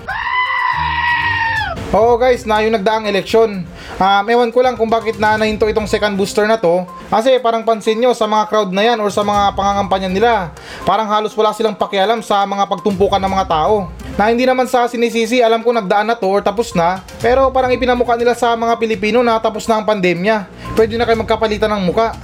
Oo 1.94 2.18
guys, 2.18 2.42
na 2.42 2.58
yung 2.58 2.74
nagdaang 2.74 3.06
eleksyon. 3.06 3.62
Um, 3.94 4.26
ewan 4.26 4.50
ko 4.50 4.58
lang 4.58 4.74
kung 4.74 4.90
bakit 4.90 5.22
na 5.22 5.38
nahinto 5.38 5.70
itong 5.70 5.86
second 5.86 6.18
booster 6.18 6.50
na 6.50 6.58
to. 6.58 6.82
Kasi 7.06 7.38
parang 7.38 7.62
pansin 7.62 7.94
nyo 8.02 8.10
sa 8.10 8.26
mga 8.26 8.50
crowd 8.50 8.70
na 8.74 8.82
yan 8.82 8.98
or 8.98 9.06
sa 9.06 9.22
mga 9.22 9.54
pangangampanya 9.54 10.10
nila. 10.10 10.32
Parang 10.82 11.06
halos 11.06 11.30
wala 11.38 11.54
silang 11.54 11.78
pakialam 11.78 12.18
sa 12.18 12.42
mga 12.42 12.66
pagtumpukan 12.66 13.22
ng 13.22 13.30
mga 13.30 13.46
tao. 13.46 13.86
Na 14.18 14.30
hindi 14.30 14.46
naman 14.46 14.66
sa 14.66 14.86
sinisisi, 14.90 15.42
alam 15.42 15.62
ko 15.62 15.70
nagdaan 15.70 16.10
na 16.10 16.18
to 16.18 16.26
or 16.26 16.42
tapos 16.42 16.74
na. 16.74 17.06
Pero 17.22 17.54
parang 17.54 17.70
ipinamuka 17.70 18.18
nila 18.18 18.34
sa 18.34 18.58
mga 18.58 18.74
Pilipino 18.82 19.22
na 19.22 19.38
tapos 19.38 19.62
na 19.70 19.78
ang 19.78 19.86
pandemya. 19.86 20.50
Pwede 20.74 20.98
na 20.98 21.06
kayo 21.06 21.22
magkapalitan 21.22 21.70
ng 21.70 21.82
muka. 21.86 22.18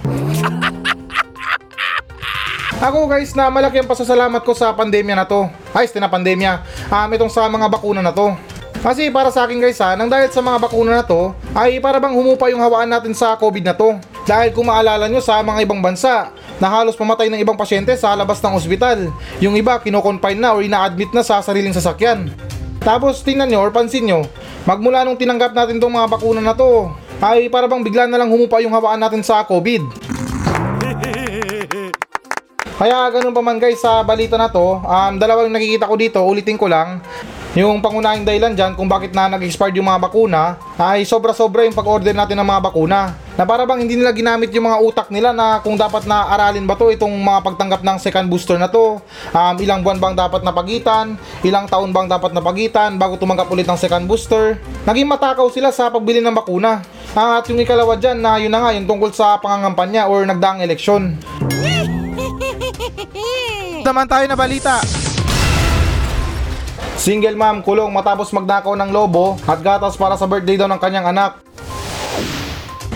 Ako 2.81 3.13
guys 3.13 3.37
na 3.37 3.53
malaki 3.53 3.77
ang 3.77 3.87
pasasalamat 3.87 4.41
ko 4.41 4.57
sa 4.57 4.73
pandemya 4.73 5.13
na 5.13 5.29
to. 5.29 5.47
Ay, 5.71 5.87
na 6.01 6.09
pandemya. 6.09 6.65
Um, 6.89 7.13
itong 7.13 7.29
sa 7.29 7.45
mga 7.47 7.69
bakuna 7.69 8.01
na 8.01 8.11
to. 8.11 8.33
Kasi 8.81 9.13
para 9.13 9.29
sa 9.29 9.45
akin 9.45 9.61
guys 9.61 9.77
ha, 9.85 9.93
nang 9.93 10.09
dahil 10.09 10.33
sa 10.33 10.41
mga 10.41 10.57
bakuna 10.57 11.01
na 11.01 11.05
to, 11.05 11.37
ay 11.53 11.77
para 11.85 12.01
bang 12.01 12.17
humupa 12.17 12.49
yung 12.49 12.65
hawaan 12.65 12.89
natin 12.89 13.13
sa 13.13 13.37
COVID 13.37 13.61
na 13.61 13.77
to. 13.77 14.01
Dahil 14.25 14.57
kung 14.57 14.73
maalala 14.73 15.05
nyo 15.05 15.21
sa 15.21 15.45
mga 15.45 15.69
ibang 15.69 15.85
bansa, 15.85 16.33
na 16.57 16.69
halos 16.69 16.97
pamatay 16.97 17.29
ng 17.29 17.41
ibang 17.41 17.57
pasyente 17.61 17.93
sa 17.97 18.17
labas 18.17 18.41
ng 18.41 18.57
ospital. 18.57 19.13
Yung 19.41 19.53
iba 19.57 19.77
kinoconfine 19.81 20.41
na 20.41 20.57
o 20.57 20.65
ina-admit 20.65 21.13
na 21.13 21.21
sa 21.21 21.45
sariling 21.45 21.77
sasakyan. 21.77 22.33
Tapos 22.81 23.21
tingnan 23.21 23.53
nyo 23.53 23.61
or 23.65 23.73
pansin 23.73 24.09
nyo, 24.09 24.25
magmula 24.65 25.05
nung 25.05 25.21
tinanggap 25.21 25.53
natin 25.53 25.77
tong 25.77 25.93
mga 25.93 26.09
bakuna 26.09 26.41
na 26.41 26.57
to, 26.57 26.89
ay 27.21 27.53
para 27.53 27.69
bang 27.69 27.85
bigla 27.85 28.09
na 28.09 28.17
lang 28.17 28.33
humupa 28.33 28.65
yung 28.65 28.73
hawaan 28.73 29.01
natin 29.01 29.21
sa 29.21 29.45
COVID. 29.45 29.85
Kaya 32.81 33.13
ganun 33.13 33.37
pa 33.37 33.45
man 33.45 33.61
guys 33.61 33.77
sa 33.77 34.01
balita 34.01 34.41
na 34.41 34.49
to, 34.49 34.81
um, 34.81 35.13
dalawa 35.21 35.45
yung 35.45 35.53
nakikita 35.53 35.85
ko 35.85 36.01
dito, 36.01 36.21
ulitin 36.25 36.57
ko 36.57 36.65
lang. 36.65 37.05
Yung 37.59 37.83
pangunahing 37.83 38.23
dahilan 38.23 38.55
dyan 38.55 38.79
kung 38.79 38.87
bakit 38.87 39.11
na 39.11 39.27
nag-expired 39.27 39.75
yung 39.75 39.91
mga 39.91 40.07
bakuna 40.07 40.55
ay 40.79 41.03
sobra-sobra 41.03 41.67
yung 41.67 41.75
pag-order 41.75 42.15
natin 42.15 42.39
ng 42.39 42.47
mga 42.47 42.63
bakuna. 42.71 43.19
Na 43.35 43.43
para 43.43 43.67
bang 43.67 43.83
hindi 43.83 43.99
nila 43.99 44.15
ginamit 44.15 44.55
yung 44.55 44.71
mga 44.71 44.79
utak 44.79 45.09
nila 45.11 45.35
na 45.35 45.59
kung 45.59 45.75
dapat 45.75 46.07
na 46.07 46.31
aralin 46.31 46.63
ba 46.63 46.79
to 46.79 46.95
itong 46.95 47.11
mga 47.11 47.43
pagtanggap 47.43 47.83
ng 47.83 47.99
second 47.99 48.31
booster 48.31 48.55
na 48.55 48.71
to. 48.71 49.03
Um, 49.35 49.55
ilang 49.59 49.83
buwan 49.83 49.99
bang 49.99 50.15
dapat 50.15 50.47
napagitan, 50.47 51.19
ilang 51.43 51.67
taon 51.67 51.91
bang 51.91 52.07
dapat 52.07 52.31
napagitan 52.31 53.03
bago 53.03 53.19
tumanggap 53.19 53.51
ulit 53.51 53.67
ng 53.67 53.75
second 53.75 54.07
booster. 54.07 54.55
Naging 54.87 55.11
matakaw 55.11 55.51
sila 55.51 55.75
sa 55.75 55.91
pagbili 55.91 56.23
ng 56.23 56.31
bakuna. 56.31 56.87
At 57.19 57.51
yung 57.51 57.59
ikalawa 57.59 57.99
dyan 57.99 58.23
na 58.23 58.39
yun 58.39 58.55
na 58.55 58.63
nga 58.63 58.71
yung 58.79 58.87
tungkol 58.87 59.11
sa 59.11 59.43
pangangampanya 59.43 60.07
or 60.07 60.23
nagdaang 60.23 60.63
eleksyon. 60.63 61.19
Naman 63.91 64.07
tayo 64.07 64.31
na 64.31 64.39
balita. 64.39 65.00
Single 67.01 67.33
mom 67.33 67.65
kulong 67.65 67.89
matapos 67.97 68.29
magnakaw 68.29 68.77
ng 68.77 68.93
lobo 68.93 69.41
at 69.49 69.57
gatas 69.65 69.97
para 69.97 70.21
sa 70.21 70.29
birthday 70.29 70.61
daw 70.61 70.69
ng 70.69 70.77
kanyang 70.77 71.09
anak. 71.09 71.41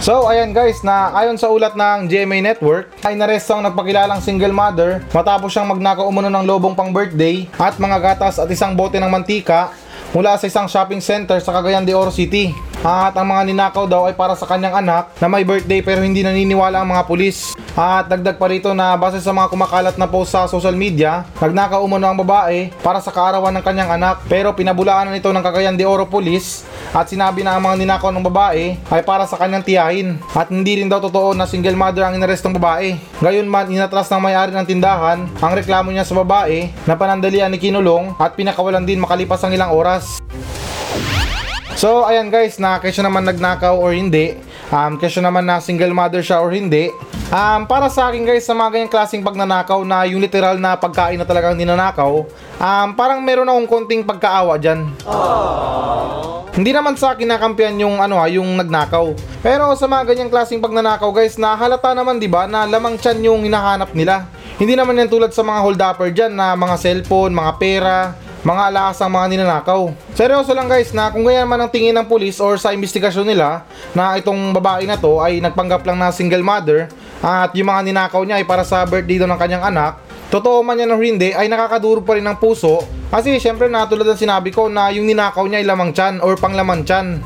So 0.05 0.29
ayan 0.29 0.53
guys 0.53 0.85
na 0.85 1.09
ayon 1.17 1.40
sa 1.40 1.49
ulat 1.49 1.73
ng 1.73 2.12
GMA 2.12 2.45
Network 2.45 2.93
ay 3.01 3.17
naresto 3.17 3.57
ang 3.57 3.64
nagpakilalang 3.64 4.21
single 4.21 4.53
mother 4.53 5.01
matapos 5.09 5.57
siyang 5.57 5.73
magnakaw 5.73 6.05
umano 6.05 6.29
ng 6.29 6.45
lobong 6.45 6.77
pang 6.77 6.93
birthday 6.93 7.49
at 7.57 7.81
mga 7.81 7.97
gatas 8.05 8.37
at 8.37 8.45
isang 8.53 8.77
bote 8.77 9.01
ng 9.01 9.09
mantika 9.09 9.73
mula 10.12 10.37
sa 10.37 10.53
isang 10.53 10.69
shopping 10.69 11.01
center 11.01 11.40
sa 11.40 11.57
Cagayan 11.57 11.88
de 11.88 11.97
Oro 11.97 12.12
City. 12.12 12.53
At 12.85 13.16
ang 13.16 13.33
mga 13.33 13.49
ninakaw 13.49 13.88
daw 13.88 14.05
ay 14.05 14.12
para 14.12 14.37
sa 14.37 14.44
kanyang 14.44 14.85
anak 14.85 15.09
na 15.16 15.25
may 15.25 15.40
birthday 15.40 15.81
pero 15.81 16.05
hindi 16.05 16.20
naniniwala 16.20 16.85
ang 16.85 16.92
mga 16.92 17.09
pulis. 17.09 17.57
At 17.73 18.12
dagdag 18.12 18.37
pa 18.37 18.44
rito 18.44 18.77
na 18.77 18.92
base 18.92 19.25
sa 19.25 19.33
mga 19.33 19.49
kumakalat 19.49 19.97
na 19.97 20.05
post 20.05 20.37
sa 20.37 20.44
social 20.44 20.77
media, 20.77 21.25
nagnakaw 21.40 21.81
umano 21.81 22.12
ang 22.12 22.20
babae 22.20 22.68
para 22.85 23.01
sa 23.01 23.09
kaarawan 23.09 23.57
ng 23.57 23.64
kanyang 23.64 23.97
anak 23.97 24.29
pero 24.29 24.53
pinabulaan 24.53 25.09
na 25.09 25.16
nito 25.16 25.33
ng 25.33 25.40
Cagayan 25.40 25.81
de 25.81 25.88
Oro 25.88 26.05
Police 26.05 26.68
at 26.92 27.09
sinabi 27.09 27.40
na 27.40 27.57
ang 27.57 27.64
mga 27.64 27.81
ninakaw 27.81 28.12
ng 28.12 28.29
babae 28.29 28.77
ay 28.77 29.03
para 29.03 29.25
sa 29.25 29.40
kanyang 29.40 29.64
tiyahin 29.64 30.09
at 30.37 30.53
hindi 30.53 30.85
rin 30.85 30.92
daw 30.92 31.01
totoo 31.01 31.33
na 31.33 31.49
single 31.49 31.81
mother 31.81 32.05
ang 32.05 32.20
inarestong 32.20 32.53
babae. 32.53 33.01
Gayon 33.25 33.49
man, 33.49 33.64
inatras 33.73 34.12
ng 34.12 34.20
may-ari 34.20 34.53
ng 34.53 34.68
tindahan 34.68 35.25
ang 35.40 35.53
reklamo 35.57 35.88
niya 35.88 36.05
sa 36.05 36.20
babae 36.20 36.68
na 36.85 37.01
panandalian 37.01 37.49
ni 37.49 37.57
Kinulong 37.57 38.12
at 38.20 38.37
pinakawalan 38.37 38.85
din 38.85 39.01
makalipas 39.01 39.40
ang 39.40 39.57
ilang 39.57 39.73
oras. 39.73 40.20
So, 41.75 42.07
ayan 42.07 42.31
guys, 42.31 42.63
na 42.63 42.79
kesyo 42.79 43.03
naman 43.03 43.27
nagnakaw 43.27 43.75
or 43.75 43.91
hindi, 43.91 44.39
um, 44.71 44.95
kesyo 44.95 45.19
naman 45.19 45.43
na 45.43 45.59
single 45.59 45.91
mother 45.91 46.23
siya 46.23 46.39
or 46.39 46.55
hindi, 46.55 46.87
um, 47.35 47.67
para 47.67 47.91
sa 47.91 48.09
akin 48.09 48.23
guys, 48.23 48.47
sa 48.47 48.55
mga 48.55 48.79
ganyang 48.79 48.93
klaseng 48.95 49.27
pagnanakaw 49.27 49.83
na 49.83 50.07
yung 50.07 50.23
literal 50.23 50.55
na 50.63 50.79
pagkain 50.79 51.19
na 51.19 51.27
talagang 51.27 51.59
ninanakaw, 51.59 52.23
um, 52.63 52.89
parang 52.95 53.19
meron 53.27 53.51
akong 53.51 53.67
konting 53.67 54.07
pagkaawa 54.07 54.55
dyan. 54.55 54.87
Hindi 56.55 56.71
naman 56.71 56.95
sa 56.95 57.19
akin 57.19 57.27
nakampiyan 57.27 57.83
yung 57.83 57.99
ano 57.99 58.23
ha, 58.23 58.31
yung 58.31 58.55
nagnakaw. 58.55 59.11
Pero 59.43 59.75
sa 59.75 59.91
mga 59.91 60.15
ganyang 60.15 60.31
klaseng 60.31 60.63
pagnanakaw 60.63 61.11
guys, 61.11 61.35
na 61.35 61.59
halata 61.59 61.91
naman 61.91 62.23
'di 62.23 62.31
ba 62.31 62.47
na 62.47 62.71
lamang 62.71 62.95
tiyan 62.95 63.19
yung 63.27 63.41
hinahanap 63.43 63.91
nila. 63.91 64.31
Hindi 64.63 64.79
naman 64.79 64.95
yan 65.03 65.11
tulad 65.11 65.35
sa 65.35 65.43
mga 65.43 65.59
hold-upper 65.59 66.15
dyan 66.15 66.39
na 66.39 66.55
mga 66.55 66.79
cellphone, 66.79 67.35
mga 67.35 67.53
pera, 67.59 68.15
mga 68.44 68.62
alaasang 68.68 69.09
mga 69.09 69.26
ninanakaw. 69.33 69.88
Seryoso 70.12 70.52
lang 70.52 70.68
guys 70.68 70.92
na 70.92 71.09
kung 71.09 71.24
ganyan 71.24 71.48
man 71.48 71.64
ang 71.64 71.72
tingin 71.72 71.96
ng 71.96 72.04
pulis 72.04 72.37
or 72.44 72.61
sa 72.61 72.76
investigasyon 72.76 73.24
nila 73.24 73.64
na 73.96 74.20
itong 74.20 74.52
babae 74.52 74.85
na 74.85 75.00
to 75.00 75.16
ay 75.24 75.40
nagpanggap 75.40 75.80
lang 75.88 75.96
na 75.96 76.12
single 76.12 76.44
mother 76.44 76.92
at 77.24 77.57
yung 77.57 77.72
mga 77.72 77.88
ninakaw 77.88 78.20
niya 78.20 78.37
ay 78.37 78.44
para 78.44 78.61
sa 78.61 78.85
birthday 78.85 79.16
daw 79.16 79.24
ng 79.33 79.40
kanyang 79.40 79.64
anak, 79.64 79.96
totoo 80.28 80.61
man 80.61 80.76
yan 80.76 80.92
o 80.92 81.00
hindi 81.00 81.33
ay 81.33 81.48
nakakaduro 81.48 82.04
pa 82.04 82.20
rin 82.20 82.28
ng 82.28 82.37
puso 82.37 82.85
kasi 83.09 83.33
syempre 83.40 83.72
na 83.72 83.88
tulad 83.88 84.04
ng 84.04 84.20
sinabi 84.20 84.52
ko 84.52 84.68
na 84.68 84.92
yung 84.92 85.09
ninakaw 85.09 85.48
niya 85.48 85.64
ay 85.64 85.66
lamang 85.66 85.96
tiyan 85.96 86.20
or 86.20 86.37
panglaman 86.37 86.85
tiyan. 86.85 87.24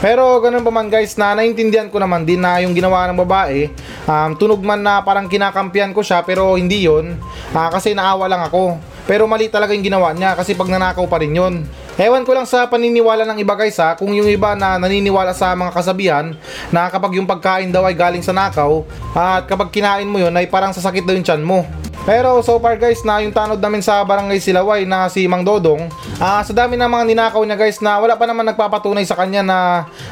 Pero 0.00 0.40
ganun 0.40 0.64
pa 0.64 0.72
man 0.72 0.88
guys 0.88 1.20
na 1.20 1.36
naintindihan 1.36 1.92
ko 1.92 2.00
naman 2.00 2.24
din 2.24 2.40
na 2.40 2.64
yung 2.64 2.72
ginawa 2.72 3.04
ng 3.12 3.20
babae 3.28 3.68
um, 4.08 4.32
tunog 4.40 4.64
man 4.64 4.80
na 4.80 5.04
parang 5.04 5.28
kinakampihan 5.28 5.92
ko 5.92 6.00
siya 6.00 6.24
pero 6.24 6.56
hindi 6.56 6.88
yon 6.88 7.20
uh, 7.52 7.68
kasi 7.68 7.92
naawa 7.92 8.24
lang 8.24 8.40
ako. 8.40 8.95
Pero 9.06 9.30
mali 9.30 9.46
talaga 9.46 9.70
yung 9.70 9.86
ginawa 9.86 10.10
niya 10.10 10.34
kasi 10.34 10.58
pag 10.58 10.66
nanakaw 10.66 11.06
pa 11.06 11.22
rin 11.22 11.30
yun. 11.30 11.62
Ewan 11.96 12.26
ko 12.28 12.36
lang 12.36 12.44
sa 12.44 12.68
paniniwala 12.68 13.24
ng 13.24 13.40
iba 13.40 13.56
guys 13.56 13.80
ha, 13.80 13.96
kung 13.96 14.12
yung 14.12 14.28
iba 14.28 14.52
na 14.52 14.76
naniniwala 14.76 15.32
sa 15.32 15.56
mga 15.56 15.72
kasabihan 15.72 16.26
na 16.68 16.92
kapag 16.92 17.16
yung 17.16 17.24
pagkain 17.24 17.72
daw 17.72 17.88
ay 17.88 17.96
galing 17.96 18.20
sa 18.20 18.36
nakaw 18.36 18.84
at 19.16 19.48
kapag 19.48 19.72
kinain 19.72 20.04
mo 20.04 20.20
yun 20.20 20.34
ay 20.36 20.44
parang 20.44 20.76
sasakit 20.76 21.08
daw 21.08 21.16
yung 21.16 21.24
tiyan 21.24 21.40
mo. 21.40 21.64
Pero 22.04 22.38
so 22.44 22.60
far 22.60 22.76
guys 22.76 23.00
na 23.00 23.24
yung 23.24 23.32
tanod 23.32 23.58
namin 23.58 23.80
sa 23.80 24.04
barangay 24.04 24.38
Silaway 24.38 24.84
na 24.84 25.08
si 25.08 25.24
Mang 25.24 25.42
Dodong, 25.42 25.88
ah 26.20 26.44
sa 26.44 26.52
dami 26.52 26.76
ng 26.76 26.86
mga 26.86 27.04
ninakaw 27.08 27.42
niya 27.48 27.56
guys 27.56 27.80
na 27.80 27.96
wala 27.96 28.14
pa 28.14 28.28
naman 28.28 28.44
nagpapatunay 28.44 29.02
sa 29.08 29.16
kanya 29.16 29.42
na 29.42 29.58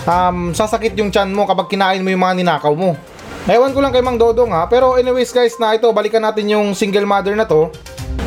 um, 0.09 0.57
sasakit 0.57 0.97
yung 0.97 1.13
tiyan 1.13 1.37
mo 1.37 1.45
kapag 1.45 1.69
kinain 1.69 2.01
mo 2.01 2.09
yung 2.09 2.25
mga 2.25 2.35
ninakaw 2.41 2.73
mo. 2.73 2.97
Ewan 3.45 3.77
ko 3.77 3.85
lang 3.85 3.93
kay 3.93 4.01
Mang 4.01 4.17
Dodong 4.17 4.57
ha, 4.57 4.65
pero 4.73 4.97
anyways 4.97 5.29
guys 5.37 5.61
na 5.61 5.77
ito 5.77 5.85
balikan 5.93 6.25
natin 6.25 6.49
yung 6.49 6.73
single 6.73 7.05
mother 7.05 7.37
na 7.37 7.45
to 7.45 7.69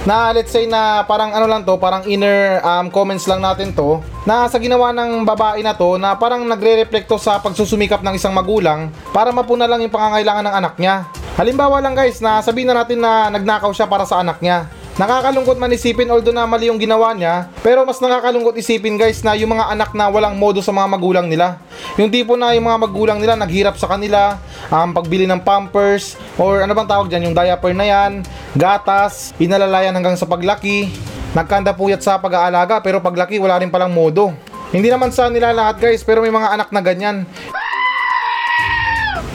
na 0.07 0.31
let's 0.31 0.55
say 0.55 0.63
na 0.63 1.03
parang 1.03 1.35
ano 1.35 1.51
lang 1.51 1.67
to, 1.67 1.75
parang 1.75 2.07
inner 2.07 2.63
um, 2.63 2.87
comments 2.87 3.27
lang 3.27 3.43
natin 3.43 3.75
to, 3.75 3.99
na 4.23 4.47
sa 4.47 4.55
ginawa 4.55 4.95
ng 4.95 5.27
babae 5.27 5.59
na 5.59 5.75
to, 5.75 5.99
na 5.99 6.15
parang 6.15 6.47
nagre-reflecto 6.47 7.19
sa 7.19 7.43
pagsusumikap 7.43 7.99
ng 7.99 8.15
isang 8.15 8.31
magulang 8.31 8.87
para 9.11 9.35
mapuna 9.35 9.67
lang 9.67 9.83
yung 9.83 9.91
pangangailangan 9.91 10.47
ng 10.47 10.55
anak 10.63 10.73
niya. 10.79 11.11
Halimbawa 11.35 11.83
lang 11.83 11.91
guys, 11.91 12.23
na 12.23 12.39
sabihin 12.39 12.71
na 12.71 12.87
natin 12.87 13.03
na 13.03 13.27
nagnakaw 13.35 13.69
siya 13.75 13.91
para 13.91 14.07
sa 14.07 14.23
anak 14.23 14.39
niya. 14.39 14.71
Nakakalungkot 14.97 15.61
man 15.61 15.69
isipin 15.69 16.09
although 16.09 16.33
na 16.33 16.49
mali 16.49 16.73
yung 16.73 16.81
ginawa 16.81 17.13
niya, 17.13 17.53
pero 17.61 17.85
mas 17.85 18.01
nakakalungkot 18.01 18.57
isipin 18.57 18.97
guys 18.97 19.21
na 19.21 19.37
yung 19.37 19.53
mga 19.53 19.69
anak 19.69 19.93
na 19.93 20.09
walang 20.09 20.33
modo 20.33 20.57
sa 20.57 20.73
mga 20.73 20.89
magulang 20.89 21.29
nila. 21.29 21.61
Yung 22.01 22.09
tipo 22.09 22.33
na 22.33 22.57
yung 22.57 22.65
mga 22.65 22.81
magulang 22.81 23.21
nila 23.21 23.37
naghirap 23.37 23.77
sa 23.77 23.85
kanila, 23.85 24.41
um, 24.73 24.89
pagbili 24.97 25.29
ng 25.29 25.37
pampers, 25.45 26.17
or 26.33 26.65
ano 26.65 26.73
bang 26.73 26.89
tawag 26.89 27.13
dyan, 27.13 27.29
yung 27.29 27.37
diaper 27.37 27.77
na 27.77 27.85
yan, 27.85 28.25
gatas, 28.57 29.37
inalalayan 29.37 29.93
hanggang 29.93 30.17
sa 30.17 30.25
paglaki, 30.25 30.89
nagkanda 31.37 31.77
puyat 31.77 32.01
sa 32.01 32.17
pag-aalaga 32.17 32.81
pero 32.81 32.97
paglaki 32.97 33.37
wala 33.37 33.61
rin 33.61 33.69
palang 33.69 33.93
modo. 33.93 34.33
Hindi 34.73 34.89
naman 34.89 35.13
sa 35.13 35.29
nila 35.29 35.53
lahat 35.53 35.77
guys, 35.77 36.01
pero 36.01 36.25
may 36.25 36.33
mga 36.33 36.57
anak 36.57 36.73
na 36.73 36.81
ganyan. 36.81 37.29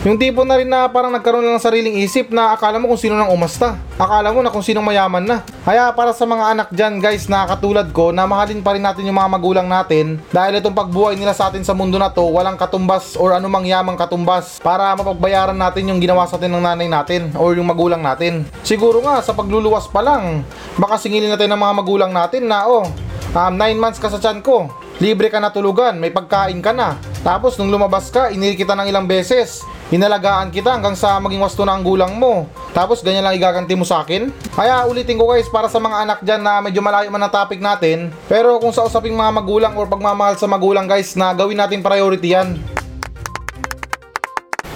Yung 0.02 0.18
tipo 0.18 0.42
na 0.42 0.58
rin 0.58 0.66
na 0.66 0.90
parang 0.90 1.14
nagkaroon 1.14 1.46
lang 1.46 1.54
ng 1.54 1.62
sariling 1.62 2.02
isip 2.02 2.34
na 2.34 2.58
akala 2.58 2.82
mo 2.82 2.90
kung 2.90 2.98
sino 2.98 3.14
nang 3.14 3.30
umasta. 3.30 3.78
Akala 3.94 4.34
mo 4.34 4.42
na 4.42 4.50
kung 4.50 4.58
sinong 4.58 4.82
mayaman 4.82 5.22
na. 5.22 5.46
Kaya 5.62 5.94
para 5.94 6.10
sa 6.10 6.26
mga 6.26 6.58
anak 6.58 6.68
dyan 6.74 6.98
guys 6.98 7.30
na 7.30 7.46
katulad 7.46 7.86
ko 7.94 8.10
na 8.10 8.26
mahalin 8.26 8.66
pa 8.66 8.74
rin 8.74 8.82
natin 8.82 9.06
yung 9.06 9.14
mga 9.14 9.30
magulang 9.30 9.70
natin 9.70 10.18
dahil 10.34 10.58
itong 10.58 10.74
pagbuhay 10.74 11.14
nila 11.14 11.30
sa 11.38 11.54
atin 11.54 11.62
sa 11.62 11.70
mundo 11.70 12.02
na 12.02 12.10
to 12.10 12.26
walang 12.26 12.58
katumbas 12.58 13.14
or 13.14 13.30
anumang 13.30 13.62
yamang 13.62 13.94
katumbas 13.94 14.58
para 14.58 14.90
mapagbayaran 14.98 15.54
natin 15.54 15.94
yung 15.94 16.02
ginawa 16.02 16.26
sa 16.26 16.34
atin 16.34 16.50
ng 16.50 16.66
nanay 16.66 16.90
natin 16.90 17.30
or 17.38 17.54
yung 17.54 17.70
magulang 17.70 18.02
natin. 18.02 18.42
Siguro 18.66 18.98
nga 19.06 19.22
sa 19.22 19.38
pagluluwas 19.38 19.86
pa 19.86 20.02
lang 20.02 20.42
baka 20.82 20.98
singilin 20.98 21.30
natin 21.30 21.46
ng 21.54 21.62
mga 21.62 21.74
magulang 21.78 22.10
natin 22.10 22.50
na 22.50 22.66
oh 22.66 22.90
um, 23.38 23.52
9 23.54 23.78
months 23.78 24.02
ka 24.02 24.10
sa 24.10 24.18
tiyan 24.18 24.42
ko 24.42 24.81
libre 25.02 25.26
ka 25.26 25.42
na 25.42 25.50
tulugan, 25.50 25.98
may 25.98 26.14
pagkain 26.14 26.62
ka 26.62 26.70
na. 26.70 26.94
Tapos 27.26 27.58
nung 27.58 27.74
lumabas 27.74 28.06
ka, 28.06 28.30
iniri 28.30 28.54
kita 28.54 28.78
ng 28.78 28.86
ilang 28.86 29.10
beses. 29.10 29.66
Inalagaan 29.90 30.54
kita 30.54 30.78
hanggang 30.78 30.94
sa 30.94 31.18
maging 31.18 31.42
wasto 31.42 31.66
na 31.66 31.74
ang 31.74 31.82
gulang 31.82 32.14
mo. 32.14 32.46
Tapos 32.70 33.02
ganyan 33.02 33.26
lang 33.26 33.34
igaganti 33.34 33.74
mo 33.74 33.82
sa 33.82 34.06
akin? 34.06 34.30
Kaya 34.54 34.86
ulitin 34.86 35.18
ko 35.18 35.26
guys 35.26 35.50
para 35.50 35.66
sa 35.66 35.82
mga 35.82 36.06
anak 36.06 36.18
dyan 36.22 36.40
na 36.40 36.62
medyo 36.62 36.78
malayo 36.80 37.10
man 37.10 37.26
ang 37.26 37.34
topic 37.34 37.58
natin. 37.58 38.14
Pero 38.30 38.62
kung 38.62 38.70
sa 38.70 38.86
usaping 38.86 39.18
mga 39.18 39.42
magulang 39.42 39.74
or 39.74 39.90
pagmamahal 39.90 40.38
sa 40.38 40.46
magulang 40.46 40.86
guys 40.86 41.18
na 41.18 41.34
gawin 41.34 41.58
natin 41.58 41.82
priority 41.82 42.38
yan. 42.38 42.62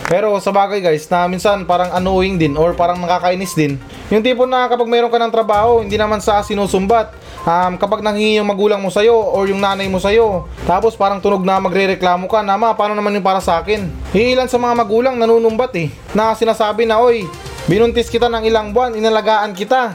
Pero 0.06 0.38
sa 0.42 0.50
bagay 0.50 0.82
guys 0.82 1.06
na 1.06 1.26
minsan 1.30 1.62
parang 1.64 1.94
annoying 1.94 2.34
din 2.36 2.58
or 2.58 2.74
parang 2.74 2.98
nakakainis 2.98 3.54
din. 3.54 3.78
Yung 4.10 4.22
tipo 4.22 4.46
na 4.46 4.70
kapag 4.70 4.86
mayroon 4.86 5.10
ka 5.10 5.18
ng 5.18 5.34
trabaho, 5.34 5.82
hindi 5.82 5.98
naman 5.98 6.22
sa 6.22 6.42
sinusumbat. 6.42 7.25
Um, 7.46 7.78
kapag 7.78 8.02
nanghingi 8.02 8.42
yung 8.42 8.50
magulang 8.50 8.82
mo 8.82 8.90
sa'yo 8.90 9.14
or 9.14 9.46
yung 9.46 9.62
nanay 9.62 9.86
mo 9.86 10.02
sa'yo, 10.02 10.50
tapos 10.66 10.98
parang 10.98 11.22
tunog 11.22 11.46
na 11.46 11.62
magre-reklamo 11.62 12.26
ka 12.26 12.42
na 12.42 12.58
ma, 12.58 12.74
paano 12.74 12.98
naman 12.98 13.14
yung 13.14 13.22
para 13.22 13.38
sa 13.38 13.62
akin? 13.62 13.86
Iilan 14.10 14.50
sa 14.50 14.58
mga 14.58 14.74
magulang 14.74 15.14
nanunumbat 15.14 15.70
eh, 15.78 15.94
na 16.10 16.34
sinasabi 16.34 16.90
na, 16.90 16.98
oy, 16.98 17.22
binuntis 17.70 18.10
kita 18.10 18.26
ng 18.26 18.50
ilang 18.50 18.74
buwan, 18.74 18.98
inalagaan 18.98 19.54
kita. 19.54 19.94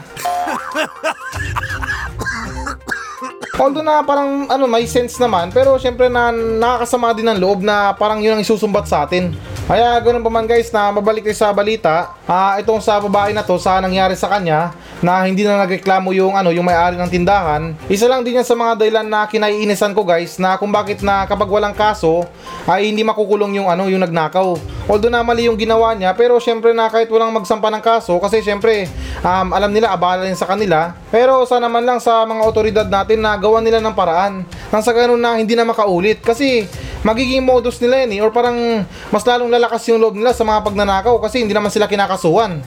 Although 3.60 3.84
na 3.84 4.00
parang 4.00 4.48
ano 4.48 4.64
may 4.64 4.88
sense 4.88 5.20
naman 5.20 5.52
pero 5.52 5.76
syempre 5.76 6.08
na 6.08 6.32
nakakasama 6.32 7.12
din 7.12 7.28
ng 7.30 7.38
loob 7.38 7.60
na 7.60 7.92
parang 7.94 8.18
yun 8.24 8.34
ang 8.34 8.42
isusumbat 8.42 8.88
sa 8.88 9.04
atin. 9.04 9.36
Kaya 9.68 10.00
ganoon 10.00 10.24
pa 10.24 10.32
man 10.32 10.48
guys 10.48 10.72
na 10.72 10.90
mabalik 10.90 11.22
tayo 11.22 11.36
sa 11.36 11.54
balita, 11.54 12.16
ah 12.26 12.56
itong 12.58 12.80
sa 12.80 12.98
babae 12.98 13.30
na 13.36 13.44
to 13.44 13.60
sa 13.60 13.78
nangyari 13.78 14.16
sa 14.16 14.32
kanya 14.32 14.72
na 15.02 15.26
hindi 15.26 15.42
na 15.42 15.66
nagreklamo 15.66 16.14
yung 16.14 16.38
ano 16.38 16.54
yung 16.54 16.64
may-ari 16.64 16.94
ng 16.94 17.10
tindahan. 17.10 17.74
Isa 17.90 18.06
lang 18.06 18.22
din 18.22 18.38
yan 18.38 18.46
sa 18.46 18.54
mga 18.54 18.78
dahilan 18.78 19.06
na 19.06 19.26
kinaiinisan 19.26 19.92
ko 19.92 20.06
guys 20.06 20.38
na 20.38 20.54
kung 20.56 20.70
bakit 20.70 21.02
na 21.02 21.26
kapag 21.26 21.50
walang 21.50 21.74
kaso 21.74 22.22
ay 22.64 22.88
hindi 22.88 23.02
makukulong 23.02 23.58
yung 23.58 23.68
ano 23.68 23.90
yung 23.90 24.00
nagnakaw. 24.06 24.54
Although 24.86 25.10
na 25.10 25.26
mali 25.26 25.50
yung 25.50 25.58
ginawa 25.58 25.92
niya 25.98 26.14
pero 26.14 26.38
syempre 26.38 26.70
na 26.70 26.86
kahit 26.86 27.10
walang 27.10 27.34
magsampa 27.34 27.68
ng 27.74 27.82
kaso 27.82 28.16
kasi 28.22 28.40
syempre 28.46 28.86
um, 29.26 29.50
alam 29.50 29.74
nila 29.74 29.90
abala 29.90 30.22
rin 30.22 30.38
sa 30.38 30.46
kanila. 30.46 30.94
Pero 31.10 31.42
sana 31.50 31.66
man 31.66 31.82
lang 31.82 31.98
sa 31.98 32.22
mga 32.22 32.42
otoridad 32.46 32.86
natin 32.86 33.20
na 33.20 33.34
gawa 33.34 33.58
nila 33.58 33.82
ng 33.82 33.94
paraan 33.98 34.46
nang 34.70 34.82
sa 34.86 34.94
ganun 34.94 35.18
na 35.18 35.34
hindi 35.34 35.58
na 35.58 35.66
makaulit 35.66 36.22
kasi 36.22 36.64
magiging 37.02 37.42
modus 37.42 37.82
nila 37.82 38.06
yun 38.06 38.10
eh, 38.14 38.20
or 38.22 38.30
parang 38.30 38.86
mas 39.10 39.26
lalong 39.26 39.50
lalakas 39.50 39.82
yung 39.90 39.98
loob 39.98 40.14
nila 40.14 40.30
sa 40.30 40.46
mga 40.46 40.62
pagnanakaw 40.62 41.18
kasi 41.18 41.42
hindi 41.42 41.50
naman 41.50 41.68
sila 41.68 41.90
kinakasuhan. 41.90 42.62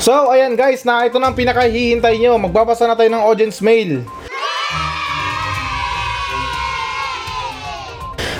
So, 0.00 0.32
ayan 0.32 0.56
guys, 0.56 0.80
na 0.80 1.04
ito 1.04 1.20
na 1.20 1.28
ang 1.28 1.36
pinakahihintay 1.36 2.16
nyo. 2.24 2.40
Magbabasa 2.40 2.88
na 2.88 2.96
tayo 2.96 3.12
ng 3.12 3.20
audience 3.20 3.60
mail. 3.60 4.00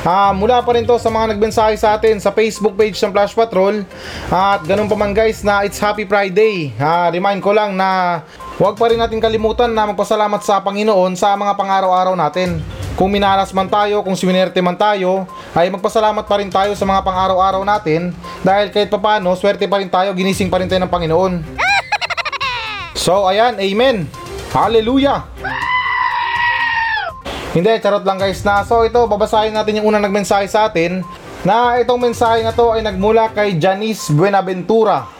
Ah, 0.00 0.32
mula 0.32 0.64
pa 0.64 0.72
rin 0.72 0.88
to 0.88 0.96
sa 0.96 1.12
mga 1.12 1.36
nagmensahe 1.36 1.76
sa 1.76 2.00
atin 2.00 2.16
sa 2.16 2.32
Facebook 2.32 2.72
page 2.72 2.96
ng 3.04 3.12
Flash 3.12 3.36
Patrol. 3.36 3.84
At 4.32 4.64
ganun 4.64 4.88
pa 4.88 4.96
man 4.96 5.12
guys 5.12 5.44
na 5.44 5.60
it's 5.60 5.76
Happy 5.76 6.08
Friday. 6.08 6.72
Ah, 6.80 7.12
remind 7.12 7.44
ko 7.44 7.52
lang 7.52 7.76
na 7.76 8.24
huwag 8.56 8.80
pa 8.80 8.88
rin 8.88 8.96
natin 8.96 9.20
kalimutan 9.20 9.68
na 9.68 9.84
magpasalamat 9.92 10.40
sa 10.40 10.64
Panginoon 10.64 11.12
sa 11.12 11.36
mga 11.36 11.52
pang-araw-araw 11.60 12.16
natin. 12.16 12.64
Kung 12.96 13.12
minalas 13.12 13.52
man 13.52 13.68
tayo, 13.68 14.00
kung 14.00 14.16
siminerte 14.16 14.64
man 14.64 14.80
tayo, 14.80 15.28
ay 15.54 15.66
magpasalamat 15.70 16.24
pa 16.26 16.38
rin 16.38 16.50
tayo 16.50 16.72
sa 16.78 16.86
mga 16.86 17.02
pang-araw-araw 17.02 17.62
natin 17.66 18.14
dahil 18.46 18.70
kahit 18.70 18.86
papano, 18.86 19.34
swerte 19.34 19.66
pa 19.66 19.82
rin 19.82 19.90
tayo, 19.90 20.14
ginising 20.14 20.46
pa 20.46 20.62
rin 20.62 20.70
tayo 20.70 20.82
ng 20.82 20.92
Panginoon. 20.92 21.34
So, 23.00 23.24
ayan, 23.24 23.56
amen. 23.56 24.04
Hallelujah. 24.52 25.24
Hindi, 27.50 27.82
charot 27.82 28.06
lang 28.06 28.22
guys 28.22 28.46
na. 28.46 28.62
So 28.62 28.86
ito, 28.86 29.02
babasahin 29.10 29.50
natin 29.50 29.82
yung 29.82 29.90
unang 29.90 30.06
nagmensahe 30.06 30.46
sa 30.46 30.70
atin 30.70 31.02
na 31.42 31.82
itong 31.82 31.98
mensahe 31.98 32.46
na 32.46 32.54
to 32.54 32.70
ay 32.70 32.78
nagmula 32.78 33.26
kay 33.34 33.58
Janice 33.58 34.14
Buenaventura. 34.14 35.10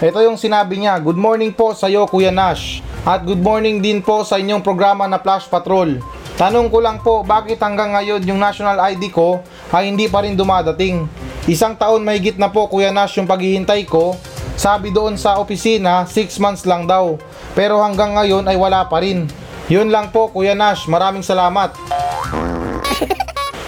Ito 0.00 0.24
yung 0.24 0.40
sinabi 0.40 0.80
niya, 0.80 0.96
Good 1.02 1.20
morning 1.20 1.52
po 1.52 1.76
sa 1.76 1.90
iyo 1.90 2.08
Kuya 2.08 2.32
Nash 2.32 2.80
at 3.04 3.28
good 3.28 3.44
morning 3.44 3.84
din 3.84 4.00
po 4.00 4.24
sa 4.24 4.40
inyong 4.40 4.64
programa 4.64 5.04
na 5.04 5.20
Flash 5.20 5.44
Patrol. 5.52 6.00
Tanong 6.38 6.70
ko 6.70 6.78
lang 6.78 7.02
po, 7.02 7.26
bakit 7.26 7.58
hanggang 7.58 7.98
ngayon 7.98 8.22
yung 8.22 8.38
national 8.38 8.78
ID 8.78 9.10
ko 9.10 9.42
ay 9.74 9.90
hindi 9.90 10.06
pa 10.06 10.22
rin 10.22 10.38
dumadating? 10.38 11.10
Isang 11.50 11.74
taon 11.74 12.06
mahigit 12.06 12.38
na 12.38 12.46
po 12.46 12.70
Kuya 12.70 12.94
Nash 12.94 13.18
yung 13.18 13.26
paghihintay 13.26 13.82
ko. 13.90 14.14
Sabi 14.54 14.94
doon 14.94 15.18
sa 15.18 15.42
opisina, 15.42 16.06
6 16.06 16.38
months 16.38 16.62
lang 16.62 16.86
daw. 16.86 17.18
Pero 17.58 17.82
hanggang 17.82 18.14
ngayon 18.14 18.46
ay 18.46 18.54
wala 18.54 18.86
pa 18.86 19.02
rin. 19.02 19.26
Yun 19.66 19.90
lang 19.90 20.14
po, 20.14 20.30
Kuya 20.30 20.54
Nash. 20.54 20.86
Maraming 20.86 21.26
salamat. 21.26 21.74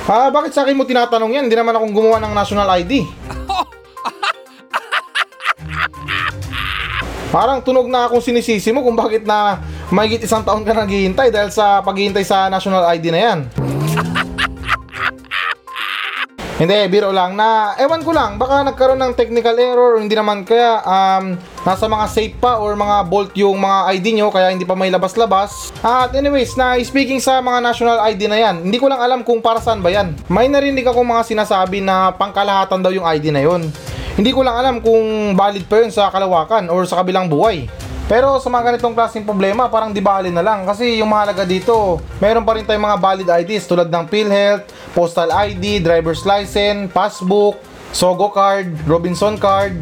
Ah, 0.07 0.31
bakit 0.31 0.55
sa 0.55 0.63
akin 0.63 0.75
mo 0.75 0.87
tinatanong 0.87 1.39
yan? 1.39 1.51
Hindi 1.51 1.59
naman 1.59 1.75
akong 1.75 1.91
gumawa 1.91 2.23
ng 2.23 2.35
national 2.35 2.71
ID. 2.83 3.03
Parang 7.35 7.63
tunog 7.63 7.87
na 7.87 8.11
akong 8.11 8.19
sinisisi 8.19 8.75
mo 8.75 8.83
kung 8.83 8.99
bakit 8.99 9.23
na 9.23 9.63
mahigit 9.91 10.23
isang 10.23 10.47
taon 10.47 10.63
ka 10.63 10.71
naghihintay 10.71 11.35
dahil 11.35 11.51
sa 11.51 11.83
paghihintay 11.83 12.23
sa 12.23 12.47
national 12.47 12.87
ID 12.95 13.11
na 13.11 13.21
yan. 13.21 13.39
Hindi, 16.61 16.77
biro 16.93 17.09
lang 17.09 17.41
na, 17.41 17.73
ewan 17.81 18.05
ko 18.05 18.13
lang, 18.13 18.37
baka 18.37 18.61
nagkaroon 18.61 19.01
ng 19.01 19.17
technical 19.17 19.57
error, 19.57 19.97
hindi 19.97 20.13
naman 20.13 20.45
kaya 20.45 20.85
um, 20.85 21.41
nasa 21.65 21.89
mga 21.89 22.07
safe 22.13 22.37
pa 22.37 22.61
or 22.61 22.77
mga 22.77 23.09
bolt 23.09 23.33
yung 23.33 23.57
mga 23.57 23.79
ID 23.97 24.07
nyo, 24.21 24.29
kaya 24.29 24.53
hindi 24.53 24.69
pa 24.69 24.77
may 24.77 24.93
labas-labas. 24.93 25.73
At 25.81 26.13
anyways, 26.13 26.61
na 26.61 26.77
speaking 26.85 27.17
sa 27.17 27.41
mga 27.41 27.65
national 27.65 28.05
ID 28.13 28.29
na 28.29 28.37
yan, 28.37 28.61
hindi 28.61 28.77
ko 28.77 28.93
lang 28.93 29.01
alam 29.01 29.25
kung 29.25 29.41
para 29.41 29.57
saan 29.57 29.81
ba 29.81 29.89
yan. 29.89 30.13
May 30.29 30.53
narinig 30.53 30.85
ako 30.85 31.01
mga 31.01 31.33
sinasabi 31.33 31.81
na 31.81 32.13
pangkalahatan 32.13 32.85
daw 32.85 32.93
yung 32.93 33.09
ID 33.09 33.33
na 33.33 33.41
yon. 33.41 33.65
Hindi 34.21 34.29
ko 34.37 34.45
lang 34.45 34.61
alam 34.61 34.85
kung 34.85 35.33
valid 35.33 35.65
pa 35.65 35.81
yun 35.81 35.89
sa 35.89 36.13
kalawakan 36.13 36.69
or 36.69 36.85
sa 36.85 37.01
kabilang 37.01 37.25
buhay. 37.25 37.73
Pero 38.11 38.43
sa 38.43 38.51
mga 38.51 38.75
ganitong 38.75 38.91
klaseng 38.91 39.23
problema, 39.23 39.71
parang 39.71 39.95
di 39.95 40.03
bali 40.03 40.35
na 40.35 40.43
lang. 40.43 40.67
Kasi 40.67 40.99
yung 40.99 41.15
mahalaga 41.15 41.47
dito, 41.47 42.03
meron 42.19 42.43
pa 42.43 42.59
rin 42.59 42.67
tayong 42.67 42.83
mga 42.83 42.99
valid 42.99 43.29
IDs 43.47 43.71
tulad 43.71 43.87
ng 43.87 44.11
PhilHealth, 44.11 44.67
Postal 44.91 45.31
ID, 45.31 45.79
Driver's 45.79 46.27
License, 46.27 46.91
Passbook, 46.91 47.63
Sogo 47.95 48.35
Card, 48.35 48.75
Robinson 48.83 49.39
Card. 49.39 49.79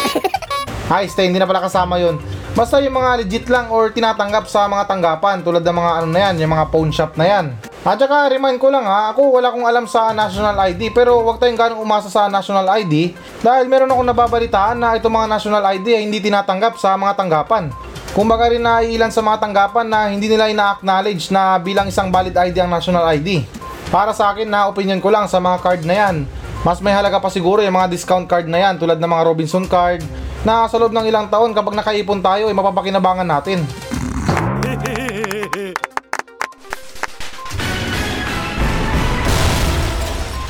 Ay, 0.88 1.04
stay, 1.12 1.28
hindi 1.28 1.36
na 1.36 1.44
pala 1.44 1.60
kasama 1.60 2.00
yun. 2.00 2.16
Basta 2.56 2.80
yung 2.80 2.96
mga 2.96 3.20
legit 3.20 3.44
lang 3.52 3.68
or 3.68 3.92
tinatanggap 3.92 4.48
sa 4.48 4.64
mga 4.64 4.88
tanggapan 4.88 5.44
tulad 5.44 5.60
ng 5.60 5.76
mga 5.76 5.90
ano 6.00 6.08
na 6.08 6.20
yan, 6.28 6.34
yung 6.48 6.52
mga 6.56 6.72
phone 6.72 6.92
shop 6.96 7.20
na 7.20 7.28
yan. 7.28 7.44
At 7.82 7.98
saka 7.98 8.30
remind 8.30 8.62
ko 8.62 8.70
lang 8.70 8.86
ha, 8.86 9.10
ako 9.10 9.42
wala 9.42 9.50
akong 9.50 9.66
alam 9.66 9.90
sa 9.90 10.14
national 10.14 10.54
ID 10.70 10.94
pero 10.94 11.18
wag 11.26 11.42
tayong 11.42 11.58
ganong 11.58 11.82
umasa 11.82 12.06
sa 12.06 12.30
national 12.30 12.62
ID 12.78 13.10
dahil 13.42 13.66
meron 13.66 13.90
akong 13.90 14.06
nababalitaan 14.06 14.78
na 14.78 14.94
itong 14.94 15.10
mga 15.10 15.26
national 15.26 15.66
ID 15.66 15.98
ay 15.98 16.06
hindi 16.06 16.22
tinatanggap 16.22 16.78
sa 16.78 16.94
mga 16.94 17.18
tanggapan. 17.18 17.74
Kumbaga 18.14 18.54
rin 18.54 18.62
na 18.62 18.86
ilan 18.86 19.10
sa 19.10 19.18
mga 19.18 19.42
tanggapan 19.42 19.86
na 19.90 20.06
hindi 20.06 20.30
nila 20.30 20.46
ina-acknowledge 20.46 21.34
na 21.34 21.58
bilang 21.58 21.90
isang 21.90 22.14
valid 22.14 22.38
ID 22.38 22.54
ang 22.62 22.70
national 22.70 23.02
ID. 23.18 23.42
Para 23.90 24.14
sa 24.14 24.30
akin 24.30 24.46
na 24.46 24.70
opinion 24.70 25.02
ko 25.02 25.10
lang 25.10 25.26
sa 25.26 25.42
mga 25.42 25.58
card 25.58 25.82
na 25.82 25.94
yan. 25.98 26.16
Mas 26.62 26.78
may 26.78 26.94
halaga 26.94 27.18
pa 27.18 27.34
siguro 27.34 27.66
yung 27.66 27.74
mga 27.74 27.90
discount 27.90 28.30
card 28.30 28.46
na 28.46 28.62
yan 28.62 28.78
tulad 28.78 29.02
ng 29.02 29.10
mga 29.10 29.26
Robinson 29.26 29.66
card 29.66 30.06
na 30.46 30.70
sa 30.70 30.78
loob 30.78 30.94
ng 30.94 31.10
ilang 31.10 31.26
taon 31.26 31.50
kapag 31.50 31.74
nakaipon 31.74 32.22
tayo 32.22 32.46
ay 32.46 32.54
mapapakinabangan 32.54 33.26
natin. 33.26 33.66